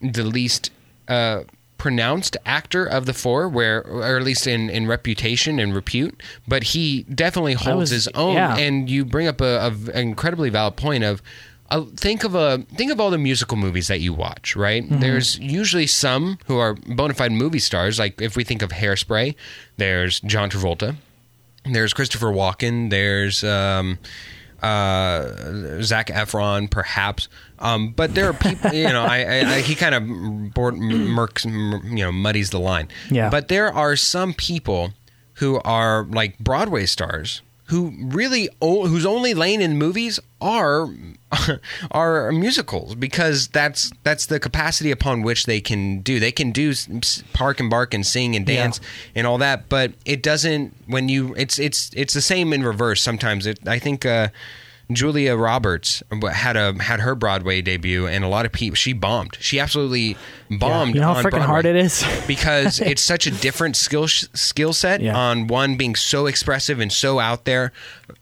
[0.00, 0.70] the least
[1.08, 1.42] uh,
[1.78, 6.20] pronounced actor of the four, where or at least in, in reputation and repute.
[6.48, 8.34] But he definitely holds was- his own.
[8.34, 8.56] yeah.
[8.56, 11.22] And you bring up a, a an incredibly valid point of.
[11.70, 14.84] Uh, think of a think of all the musical movies that you watch, right?
[14.84, 15.00] Mm-hmm.
[15.00, 17.98] There's usually some who are bona fide movie stars.
[17.98, 19.34] Like if we think of Hairspray,
[19.76, 20.96] there's John Travolta,
[21.64, 22.90] there's Christopher Walken.
[22.90, 23.98] There's um,
[24.62, 27.28] uh, Zac Efron, perhaps.
[27.58, 31.44] Um, but there are people, you know, I, I, I he kind of board, murks,
[31.44, 32.88] you know, muddies the line.
[33.10, 33.30] Yeah.
[33.30, 34.92] But there are some people
[35.34, 40.88] who are like Broadway stars who really o- whose only lane in movies are
[41.90, 46.20] are musicals because that's that's the capacity upon which they can do.
[46.20, 46.72] They can do
[47.32, 48.62] park and bark and sing and Yeah.
[48.64, 48.80] dance
[49.14, 53.02] and all that, but it doesn't when you it's it's it's the same in reverse
[53.02, 53.46] sometimes.
[53.46, 54.28] It I think uh
[54.92, 59.36] Julia Roberts had a had her Broadway debut, and a lot of people she bombed.
[59.40, 60.16] She absolutely
[60.48, 60.94] bombed.
[60.94, 62.04] you know how freaking Broadway hard it is.
[62.28, 65.16] because it's such a different skill skill set Yeah.
[65.16, 67.72] on one being so expressive and so out there,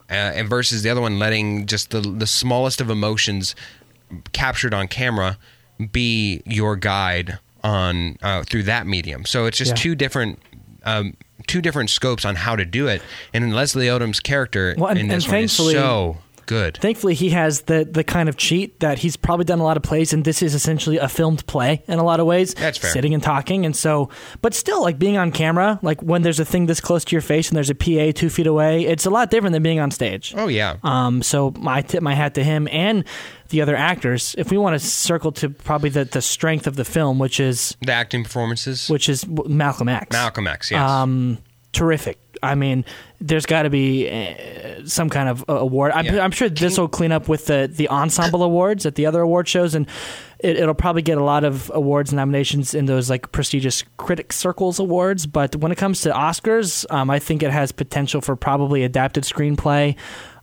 [0.09, 3.55] uh, and versus the other one letting just the the smallest of emotions
[4.33, 5.37] captured on camera
[5.91, 9.25] be your guide on uh, through that medium.
[9.25, 9.75] So it's just Yeah.
[9.75, 10.39] two different.
[10.83, 11.15] Um,
[11.47, 13.01] Two different scopes on how to do it,
[13.33, 16.77] and in Leslie Odom's character Well, and- in this one is so good.
[16.77, 19.83] Thankfully, he has the the kind of cheat that he's probably done a lot of
[19.83, 22.53] plays, and this is essentially a filmed play in a lot of ways.
[22.53, 22.91] That's fair.
[22.91, 24.09] Sitting and talking, and so,
[24.41, 27.21] but still, like being on camera, like when there's a thing this close to your
[27.21, 29.91] face and there's a PA two feet away, it's a lot different than being on
[29.91, 30.33] stage.
[30.37, 33.03] oh yeah, Um, so I tip my hat to him and
[33.49, 34.33] the other actors.
[34.37, 37.75] If we want to circle to probably the, the strength of the film, which is
[37.85, 38.89] the acting performances.
[38.89, 40.11] which is Malcolm X.
[40.11, 40.81] Malcolm X, yes.
[40.81, 41.37] Um,
[41.71, 42.17] terrific.
[42.43, 42.85] I mean,
[43.27, 45.91] there's got to be uh, some kind of uh, award.
[45.93, 46.23] I'm, Yeah.
[46.23, 49.47] I'm sure this will clean up with the the ensemble awards at the other award
[49.47, 49.87] shows, and
[50.39, 54.31] it, it'll probably get a lot of awards and nominations in those like prestigious critic
[54.31, 55.25] circles awards.
[55.25, 59.23] But when it comes to Oscars, um, I think it has potential for probably adapted
[59.23, 59.95] screenplay.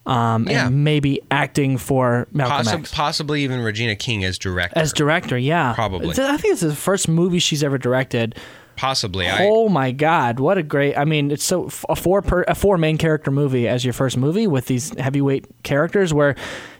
[0.04, 0.66] Um, Yeah.
[0.66, 4.76] and maybe acting for Malcolm Possi- X possibly even Regina King as director.
[4.76, 5.38] as director.
[5.38, 6.10] Yeah, Probably.
[6.10, 8.34] I think is the first movie she's ever directed.
[8.76, 9.28] Possibly.
[9.28, 10.96] I, Oh my god, what a great!
[10.96, 14.16] I mean, it's so a four per, a four main character movie as your first
[14.16, 16.34] movie with these heavyweight characters where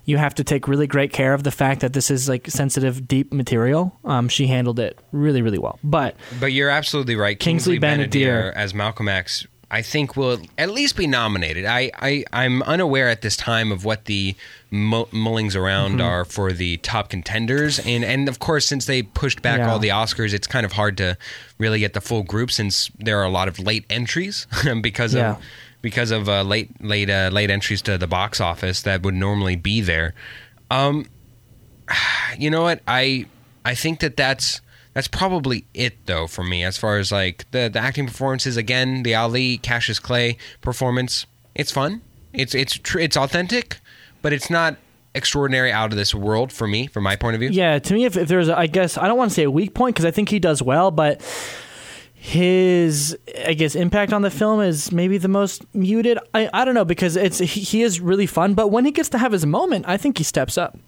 [0.05, 3.07] you have to take really great care of the fact that this is like sensitive,
[3.07, 3.97] deep material.
[4.05, 5.79] Um, she handled it really, really well.
[5.85, 7.39] But But you're absolutely right.
[7.39, 8.09] Kingsley Kingsley, Ben-Adir.
[8.11, 11.65] Ben-Adir as Malcolm X, I think will at least be nominated.
[11.65, 14.37] I, I I'm unaware at this time of what the
[14.71, 16.01] mu- mullings around Mm-hmm.
[16.03, 19.73] are for the top contenders, and and of course since they pushed back Yeah.
[19.73, 21.17] all the Oscars, it's kind of hard to
[21.59, 24.47] really get the full group since there are a lot of late entries
[24.83, 25.33] because Yeah.
[25.37, 25.43] of
[25.81, 29.57] because of uh, late late uh, late entries to the box office that would normally
[29.57, 30.13] be there.
[30.71, 31.07] Um,
[32.39, 33.27] you know what I
[33.65, 34.61] I think that that's
[34.95, 39.03] that's probably it though for me as far as like the the acting performances again
[39.03, 42.03] the Ali Cassius Clay performance it's fun
[42.33, 43.79] it's it's tr- it's authentic
[44.23, 44.77] but it's not
[45.15, 48.05] extraordinary out of this world for me from my point of view yeah, to me,
[48.05, 50.07] if, if there's, a, I guess I don't want to say a weak point because
[50.07, 51.21] I think he does well, but
[52.15, 56.19] his I guess impact on the film is maybe the most muted.
[56.33, 59.09] I, I don't know because it's he, he is really fun, but when he gets
[59.11, 60.79] to have his moment, I think he steps up.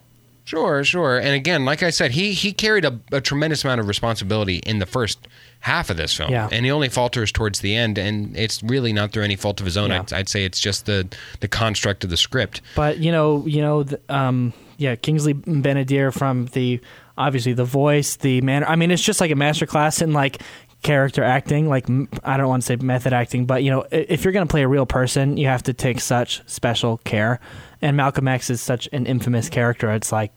[0.45, 1.17] Sure, sure.
[1.19, 4.79] And again, like I said, he he carried a, a tremendous amount of responsibility in
[4.79, 5.27] the first
[5.61, 6.49] half of this film, Yeah.
[6.53, 7.97] and he only falters towards the end.
[7.97, 9.89] And it's really not through any fault of his own.
[9.91, 10.01] Yeah.
[10.01, 11.09] I'd, I'd say it's just the
[11.41, 12.61] the construct of the script.
[12.77, 16.81] But you know, you know, the, um, yeah, Kingsley Ben-Adir from the
[17.17, 18.67] obviously the voice, the manner.
[18.67, 20.43] I mean, it's just like a masterclass in like
[20.83, 21.69] character acting.
[21.69, 21.87] Like
[22.23, 24.63] i don't want to say method acting, but you know, if you're going to play
[24.63, 27.41] a real person, you have to take such special care.
[27.85, 29.93] And Malcolm X is such an infamous character.
[29.93, 30.33] It's like.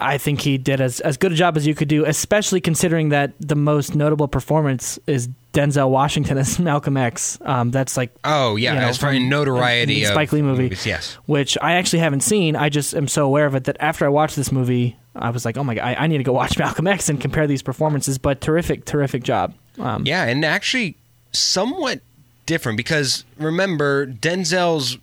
[0.00, 3.08] I think he did as as good a job as you could do, especially considering
[3.10, 7.38] that the most notable performance is Denzel Washington as Malcolm X.
[7.42, 10.64] Um, that's like Oh yeah, you know, as far as notoriety of Spike Lee movie.
[10.64, 11.14] movies, yes.
[11.26, 12.56] which I actually haven't seen.
[12.56, 15.44] I just am so aware of it that after I watched this movie, I was
[15.44, 17.62] like, oh my god, I, I need to go watch Malcolm X and compare these
[17.62, 18.18] performances.
[18.18, 19.54] But terrific, terrific job.
[19.78, 20.96] Um, Yeah, and actually
[21.32, 22.00] somewhat
[22.46, 24.98] different because remember Denzel's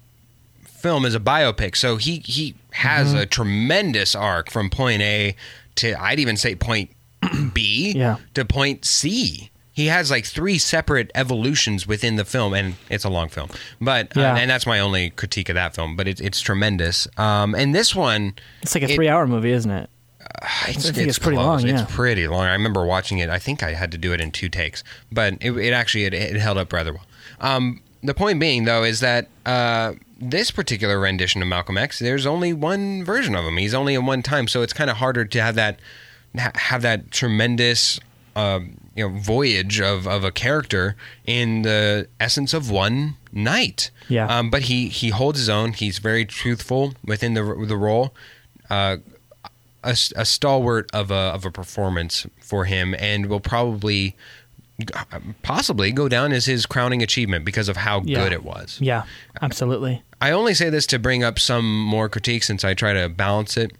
[0.81, 3.17] film is a biopic, so he he has Mm-hmm.
[3.17, 5.35] a tremendous arc from point A
[5.75, 6.89] to I'd even say point
[7.53, 8.17] B Yeah.
[8.33, 9.49] to point C.
[9.73, 13.49] He has like three separate evolutions within the film, and it's a long film.
[13.79, 15.95] But uh, and that's my only critique of that film.
[15.95, 17.07] But it's it's tremendous.
[17.17, 19.89] Um, and this one, It's like a three-hour movie, isn't it?
[20.67, 21.81] it's, think it's pretty long, yeah.
[21.83, 22.41] It's pretty long.
[22.45, 23.29] I remember watching it.
[23.29, 26.13] I think I had to do it in two takes, but it, it actually it,
[26.13, 27.05] it held up rather well.
[27.39, 32.25] Um, the point being, though, is that uh, this particular rendition of Malcolm X, there's
[32.25, 33.57] only one version of him.
[33.57, 35.79] He's only in one time, so it's kind of harder to have that
[36.37, 37.99] ha- have that tremendous.
[38.33, 43.91] Um, you know, voyage of, of a character in the essence of one night.
[44.07, 44.25] Yeah.
[44.25, 45.73] Um, but he, he holds his own.
[45.73, 48.13] He's very truthful within the the role.
[48.69, 48.97] Uh,
[49.83, 54.15] a, a stalwart of a of a performance for him, and will probably,
[55.43, 58.23] possibly, go down as his crowning achievement because of how Yeah.
[58.23, 58.77] good it was.
[58.81, 59.03] Yeah,
[59.41, 60.01] absolutely.
[60.19, 63.57] I only say this to bring up some more critiques since I try to balance
[63.57, 63.71] it.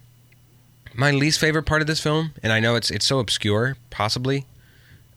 [0.94, 4.44] My least favorite part of this film, and I know it's it's so obscure, possibly,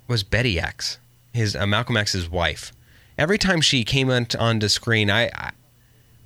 [0.07, 0.97] was Betty X,
[1.33, 2.71] his uh, Malcolm X's wife.
[3.17, 5.51] Every time she came on onto screen, I, I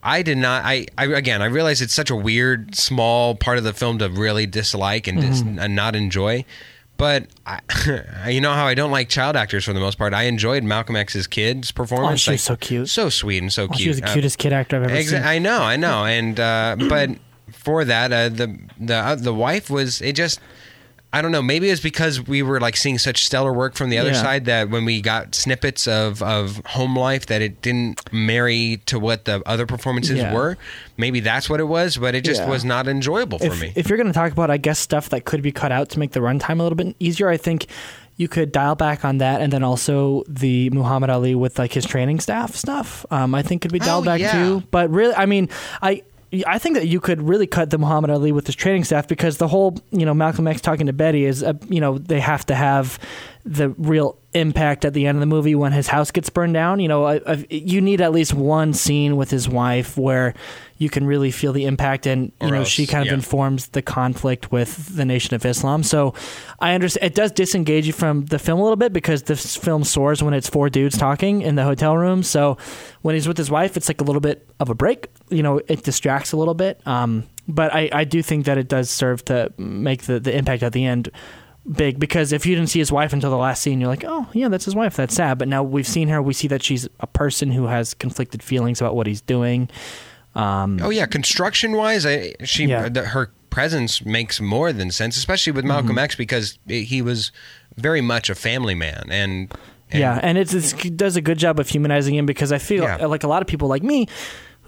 [0.04, 0.64] I did not.
[0.66, 4.10] I, I again, I realize it's such a weird, small part of the film to
[4.10, 6.46] really dislike and, dis, and not enjoy.
[7.00, 7.62] But I,
[8.30, 10.14] you know how I don't like child actors for the most part.
[10.14, 12.12] I enjoyed Malcolm X's kid's performance.
[12.12, 12.90] Oh, she was so cute.
[12.90, 13.80] so sweet and so Oh, cute.
[13.80, 15.24] she was the Uh, cutest kid actor I've ever Exa- seen.
[15.24, 17.10] I know, I know, and uh, but
[17.52, 20.40] for that, uh, the the uh, the wife was it just.
[21.12, 21.42] I don't know.
[21.42, 24.22] Maybe it's because we were like seeing such stellar work from the other Yeah.
[24.22, 29.00] side that when we got snippets of, of home life that it didn't marry to
[29.00, 30.32] what the other performances Yeah.
[30.34, 30.58] were.
[30.98, 32.50] Maybe that's what it was, but it just Yeah.
[32.50, 33.74] was not enjoyable for if, me.
[33.76, 36.00] if you're going to talk about, I guess, stuff that could be cut out to
[36.00, 37.66] make the runtime a little bit easier, I think
[38.18, 41.86] you could dial back on that, and then also the Muhammad Ali with like his
[41.86, 43.04] training staff stuff.
[43.10, 44.62] Um, I think could be dialed Oh, back too.
[44.70, 45.50] But really, I mean,
[45.82, 46.04] I.
[46.46, 49.38] I think that you could really cut the Muhammad Ali with his training staff because
[49.38, 52.56] the whole, you know, Malcolm X talking to Betty is, you know, they have to
[52.56, 53.00] have
[53.50, 56.80] the real impact at the end of the movie when his house gets burned down.
[56.80, 60.36] You know, I, I, you need at least one scene with his wife where
[60.78, 63.16] you can really feel the impact, and you Or know, else, she kind of yeah.
[63.16, 65.82] informs the conflict with the Nation of Islam.
[65.82, 66.14] So
[66.60, 69.84] I understand it does disengage you from the film a little bit because this film
[69.84, 72.22] soars when it's four dudes talking in the hotel room.
[72.22, 72.56] So
[73.02, 75.08] when he's with his wife, it's like a little bit of a break.
[75.30, 76.86] You know, it distracts a little bit.
[76.86, 80.62] Um, but I, I do think that it does serve to make the, the impact
[80.62, 81.10] at the end
[81.72, 84.28] big because if you didn't see his wife until the last scene, you're like, oh
[84.34, 84.96] yeah, that's his wife.
[84.96, 85.38] That's sad.
[85.38, 86.22] But now we've seen her.
[86.22, 89.70] We see that she's a person who has conflicted feelings about what he's doing.
[90.36, 92.84] Um, oh yeah, construction wise, I, she Yeah.
[92.86, 92.94] Mm-hmm.
[92.94, 97.32] the, her presence makes more than sense, especially with Malcolm X because he was
[97.76, 99.52] very much a family man and.
[99.92, 102.60] and yeah, and it's, it's, it does a good job of humanizing him because I
[102.60, 103.06] feel Yeah.
[103.08, 104.08] like a lot of people like me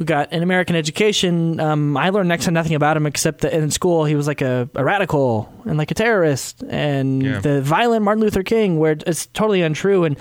[0.02, 3.54] who got an American education, um, I learned next to nothing about him except that
[3.54, 7.40] in school he was like a, a radical and like a terrorist and Yeah.
[7.40, 10.04] the violent Martin Luther King, where it's totally untrue.
[10.06, 10.18] And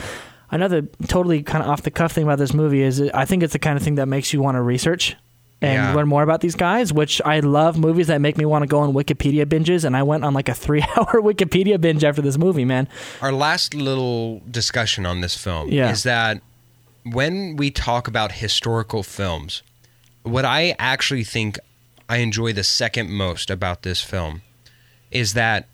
[0.51, 3.55] another totally kind of off the cuff thing about this movie is I think it's
[3.55, 5.17] the kind of thing that makes you want to research
[5.63, 5.95] and Yeah.
[5.95, 8.81] learn more about these guys, which I love movies that make me want to go
[8.81, 9.85] on Wikipedia binges.
[9.87, 12.87] And I went on like a three hour Wikipedia binge after this movie, man.
[13.23, 15.91] our last little discussion on this film Yeah.
[15.91, 16.43] is that
[17.05, 19.63] when we talk about historical films,
[20.31, 21.59] what I actually think
[22.09, 24.43] I enjoy the second most about this film
[25.11, 25.67] is that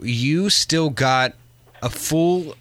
[0.00, 1.34] you still got
[1.82, 2.54] a full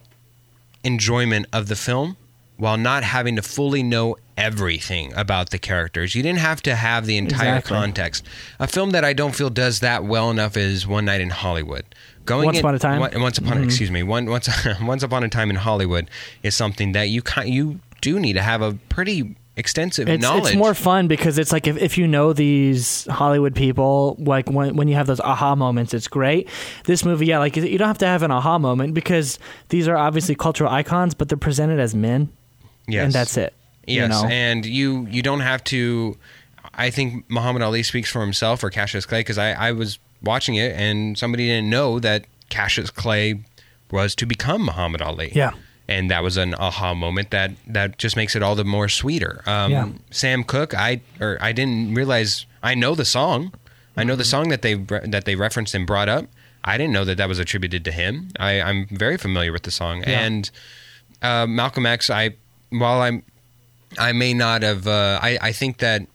[0.83, 2.17] enjoyment of the film
[2.57, 6.15] while not having to fully know everything about the characters.
[6.15, 7.75] You didn't have to have the entire Exactly.
[7.77, 8.25] context.
[8.59, 11.85] A film that I don't feel does that well enough is One Night in Hollywood.
[12.25, 12.99] Going Once in- Upon a Time?
[12.99, 13.63] One- Once upon, mm-hmm.
[13.65, 14.47] excuse me, one once
[14.81, 16.09] once upon a time in Hollywood
[16.41, 20.47] is something that you you do need to have a pretty extensive It's, knowledge.
[20.47, 24.75] it's more fun because it's like if, if you know these Hollywood people, like when
[24.75, 26.49] when you have those aha moments, it's great.
[26.85, 29.39] This movie, yeah, like you don't have to have an aha moment because
[29.69, 32.29] these are obviously cultural icons, but they're presented as men,
[32.87, 33.05] yes.
[33.05, 33.53] and that's it.
[33.85, 34.33] Yes, you know?
[34.33, 36.17] and you you don't have to.
[36.75, 40.55] I think Muhammad Ali speaks for himself or Cassius Clay because I, I was watching
[40.55, 43.43] it and somebody didn't know that Cassius Clay
[43.91, 45.31] was to become Muhammad Ali.
[45.35, 45.51] Yeah.
[45.87, 49.41] And that was an aha moment that that just makes it all the more sweeter.
[49.45, 49.89] Um, Yeah.
[50.11, 53.53] Sam Cooke, I or I didn't realize I know the song.
[53.95, 56.25] I know the song that they that they referenced and brought up.
[56.63, 58.29] I didn't know that that was attributed to him.
[58.39, 60.19] I, I'm very familiar with the song, Yeah.
[60.21, 60.49] and
[61.21, 62.09] uh, Malcolm X.
[62.09, 62.31] I
[62.69, 63.23] while I'm
[63.99, 64.87] I may not have.
[64.87, 66.07] Uh, I I think that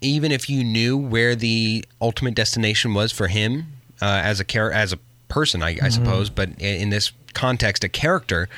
[0.00, 3.66] even if you knew where the ultimate destination was for him
[4.02, 4.98] uh, as a char- as a
[5.28, 8.48] person, I, I suppose, but in, in this context, a character,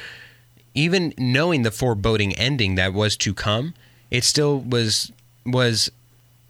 [0.77, 3.75] even knowing the foreboding ending that was to come,
[4.11, 5.11] it still was
[5.45, 5.91] was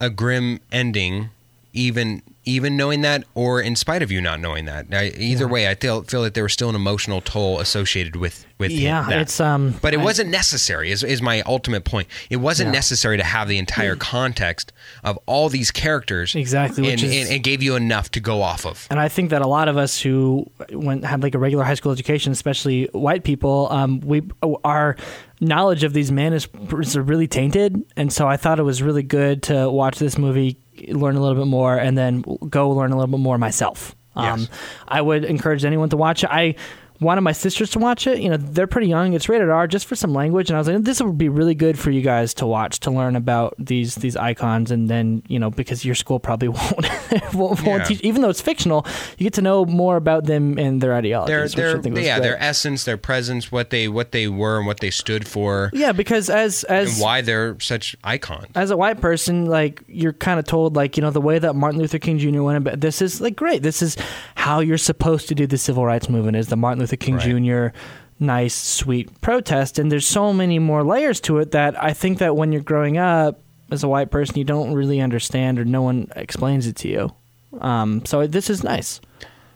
[0.00, 1.30] a grim ending,
[1.72, 4.86] even even knowing that, or in spite of you not knowing that.
[4.92, 8.46] I, either way, I feel feel that there was still an emotional toll associated with
[8.58, 9.20] with Yeah, that.
[9.20, 10.90] it's, um, but it I- wasn't necessary.
[10.90, 12.08] Is is my ultimate point?
[12.30, 12.72] It wasn't Yeah.
[12.72, 14.72] necessary to have the entire context
[15.04, 18.64] of all these characters Exactly, and, is- and, and gave you enough to go off
[18.64, 18.86] of.
[18.90, 21.74] And I think that a lot of us who went had like a regular high
[21.74, 24.22] school education, especially white people, um, we
[24.64, 24.96] our
[25.40, 26.48] knowledge of these men is,
[26.80, 27.84] is really tainted.
[27.96, 30.56] And so I thought it was really good to watch this movie,
[30.88, 33.94] learn a little bit more, and then go learn a little bit more myself.
[34.14, 34.48] Um, Yes.
[34.88, 36.24] I would encourage anyone to watch.
[36.24, 36.54] I
[37.00, 38.18] wanted my sisters to watch it.
[38.20, 39.12] You know, they're pretty young.
[39.12, 41.54] It's rated R just for some language, and I was like, this would be really
[41.54, 45.38] good for you guys to watch to learn about these these icons, and then you
[45.38, 47.66] know because your school probably won't won't, Yeah.
[47.68, 48.86] won't teach, even though it's fictional,
[49.18, 51.54] you get to know more about them and their ideologies.
[51.54, 52.28] Their their I think was yeah, great.
[52.28, 55.92] their essence, their presence, what they what they were and what they stood for, yeah,
[55.92, 58.46] because as as and why they're such icons.
[58.54, 61.54] as a white person, like you're kind of told, like you know, the way that
[61.56, 62.42] Martin Luther King Jr.
[62.42, 63.62] went about this is like great.
[63.62, 63.96] This is
[64.34, 66.36] how you're supposed to do the civil rights movement.
[66.36, 67.72] Is the Martin Luther King Right.
[67.72, 67.78] Jr.
[68.20, 72.36] nice, sweet protest, and there's so many more layers to it that I think that
[72.36, 76.08] when you're growing up as a white person, you don't really understand, or no one
[76.16, 77.12] explains it to you.
[77.60, 79.00] Um, so this is nice.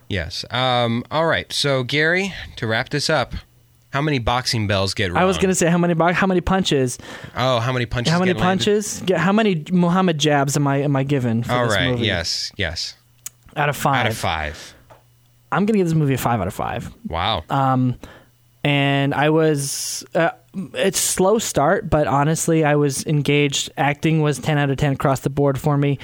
[0.09, 0.45] Yes.
[0.51, 1.51] Um, all right.
[1.53, 3.35] So Gary, to wrap this up,
[3.93, 5.22] how many boxing bells get wrong?
[5.22, 6.99] I was gonna say how many bo- how many punches,
[7.37, 8.12] Oh, how many punches?
[8.12, 8.43] how many landed?
[8.43, 11.91] punches, get, how many Muhammad jabs am I am I given for All right.
[11.91, 12.07] movie?
[12.07, 12.53] Yes.
[12.57, 12.95] Yes.
[13.57, 14.07] out of five.
[14.07, 14.74] Out of five.
[15.53, 16.92] I'm gonna give this movie a five out of five.
[17.07, 17.44] Wow.
[17.51, 17.96] Um,
[18.62, 20.30] and I was uh,
[20.74, 23.70] it's slow start, but honestly, I was engaged.
[23.76, 25.98] Acting was ten out of ten across the board for me.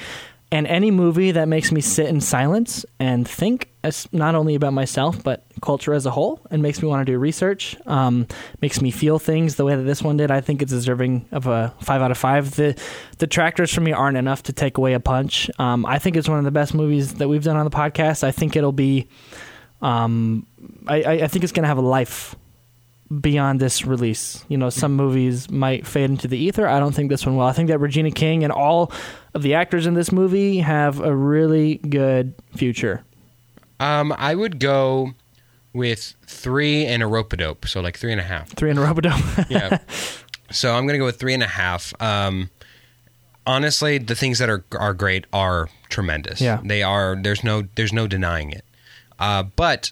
[0.51, 4.73] And any movie that makes me sit in silence and think, as not only about
[4.73, 8.27] myself but culture as a whole, and makes me want to do research, um,
[8.61, 10.29] makes me feel things the way that this one did.
[10.29, 12.55] I think it's deserving of a five out of five.
[12.55, 12.79] The
[13.17, 15.49] the tractors for me aren't enough to take away a punch.
[15.59, 18.23] Um, I think it's one of the best movies that we've done on the podcast.
[18.23, 19.07] I think it'll be.
[19.81, 20.47] Um,
[20.87, 22.35] I, I think it's gonna have a life
[23.21, 24.43] beyond this release.
[24.49, 26.67] You know, some movies might fade into the ether.
[26.67, 27.45] I don't think this one will.
[27.45, 28.91] I think that Regina King and all
[29.33, 33.03] of the actors in this movie have a really good future.
[33.79, 35.13] Um, I would go
[35.73, 38.49] with three and a rope dope, so like three and a half.
[38.49, 39.77] Three in a but don't- Yeah.
[40.51, 41.93] so I'm gonna go with three and a half.
[42.01, 42.49] Um,
[43.45, 46.41] honestly, the things that are are great are tremendous.
[46.41, 46.59] Yeah.
[46.63, 47.15] they are.
[47.15, 48.65] There's no there's no denying it.
[49.19, 49.91] Uh, but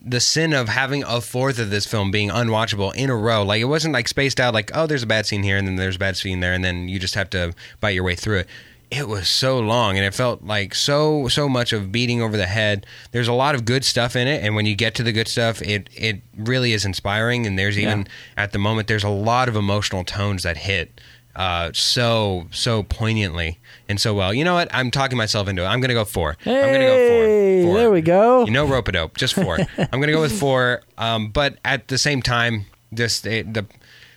[0.00, 3.60] the sin of having a fourth of this film being unwatchable in a row, like
[3.60, 5.96] it wasn't like spaced out, like oh, there's a bad scene here and then there's
[5.96, 8.46] a bad scene there, and then you just have to bite your way through it.
[8.90, 12.46] It was so long, and it felt like so so much of beating over the
[12.46, 12.86] head.
[13.12, 15.28] There's a lot of good stuff in it, and when you get to the good
[15.28, 17.46] stuff, it it really is inspiring.
[17.46, 21.00] And there's even at the moment there's a lot of emotional tones that hit
[21.36, 23.58] uh, so so poignantly
[23.90, 24.32] and so well.
[24.32, 24.68] You know what?
[24.74, 25.66] I'm talking myself into it.
[25.66, 26.38] I'm gonna go four.
[26.46, 27.72] I'm gonna go Hey, four.
[27.72, 27.78] four.
[27.78, 28.46] there we go.
[28.46, 29.58] You know, rope a dope, just four.
[29.78, 30.80] I'm gonna go with four.
[30.96, 32.64] Um, but at the same time,
[32.94, 33.66] just the the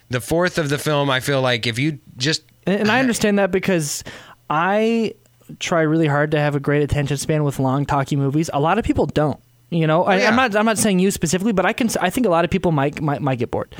[0.09, 3.51] the fourth of the film, I feel like if you just and I understand that
[3.51, 4.03] because
[4.51, 5.13] I
[5.59, 8.49] try really hard to have a great attention span with long, talky movies.
[8.53, 9.39] A lot of people don't.
[9.69, 10.27] You know, I, Oh, yeah.
[10.27, 10.55] I'm not.
[10.57, 11.89] I'm not saying you specifically, but I can.
[12.01, 13.73] I think a lot of people might might, might get bored.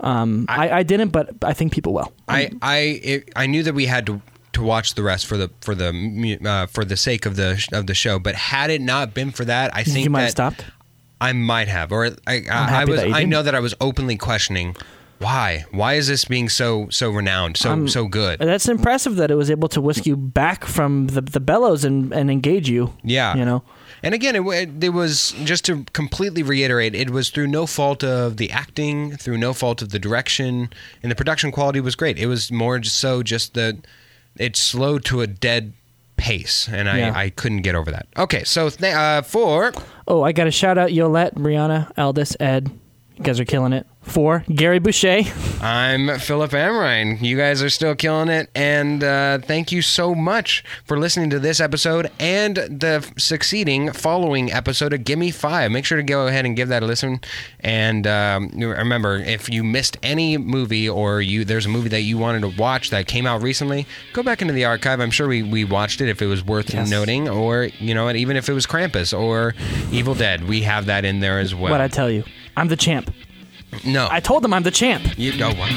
[0.00, 2.10] Um, I, I didn't, but I think people will.
[2.26, 4.22] I I it, I knew that we had to
[4.54, 7.86] to watch the rest for the for the uh, for the sake of the of
[7.86, 8.18] the show.
[8.18, 10.64] But had it not been for that, I think you might have stopped.
[11.20, 13.00] I might have, or I, I, I was.
[13.00, 14.76] I know that I was openly questioning
[15.18, 15.64] why.
[15.70, 18.38] Why is this being so so renowned, so Um, so good?
[18.38, 22.12] That's impressive that it was able to whisk you back from the the bellows and,
[22.12, 22.94] and engage you.
[23.02, 23.62] Yeah, You know.
[24.00, 28.36] And again, it, it was just to completely reiterate, it was through no fault of
[28.36, 30.70] the acting, through no fault of the direction,
[31.02, 32.16] and the production quality was great.
[32.16, 33.78] It was more just so just the
[34.36, 35.72] it slowed to a dead
[36.16, 37.12] pace, and I, Yeah.
[37.16, 38.06] I couldn't get over that.
[38.16, 39.72] Okay, so th- uh, for
[40.06, 42.70] Oh, I got a shout out Yolette, Brianna, Aldis, Ed.
[43.18, 43.84] You guys are killing it.
[44.02, 45.20] Four, Gary Boucher.
[45.60, 47.20] I'm Philip Amrine.
[47.20, 51.38] You guys are still killing it, and uh, thank you so much for listening to
[51.40, 55.72] this episode and the succeeding following episode of Gimme Five.
[55.72, 57.20] Make sure to go ahead and give that a listen.
[57.60, 62.16] And um, remember, if you missed any movie or you there's a movie that you
[62.16, 65.00] wanted to watch that came out recently, go back into the archive.
[65.00, 66.88] I'm sure we, we watched it if it was worth Yes.
[66.88, 69.54] noting, or you know, even if it was Krampus or
[69.90, 71.72] Evil Dead, we have that in there as well.
[71.72, 72.24] What I tell you,
[72.58, 73.14] I'm the champ.
[73.84, 74.08] No.
[74.10, 75.16] I told them I'm the champ.
[75.16, 75.72] You don't want.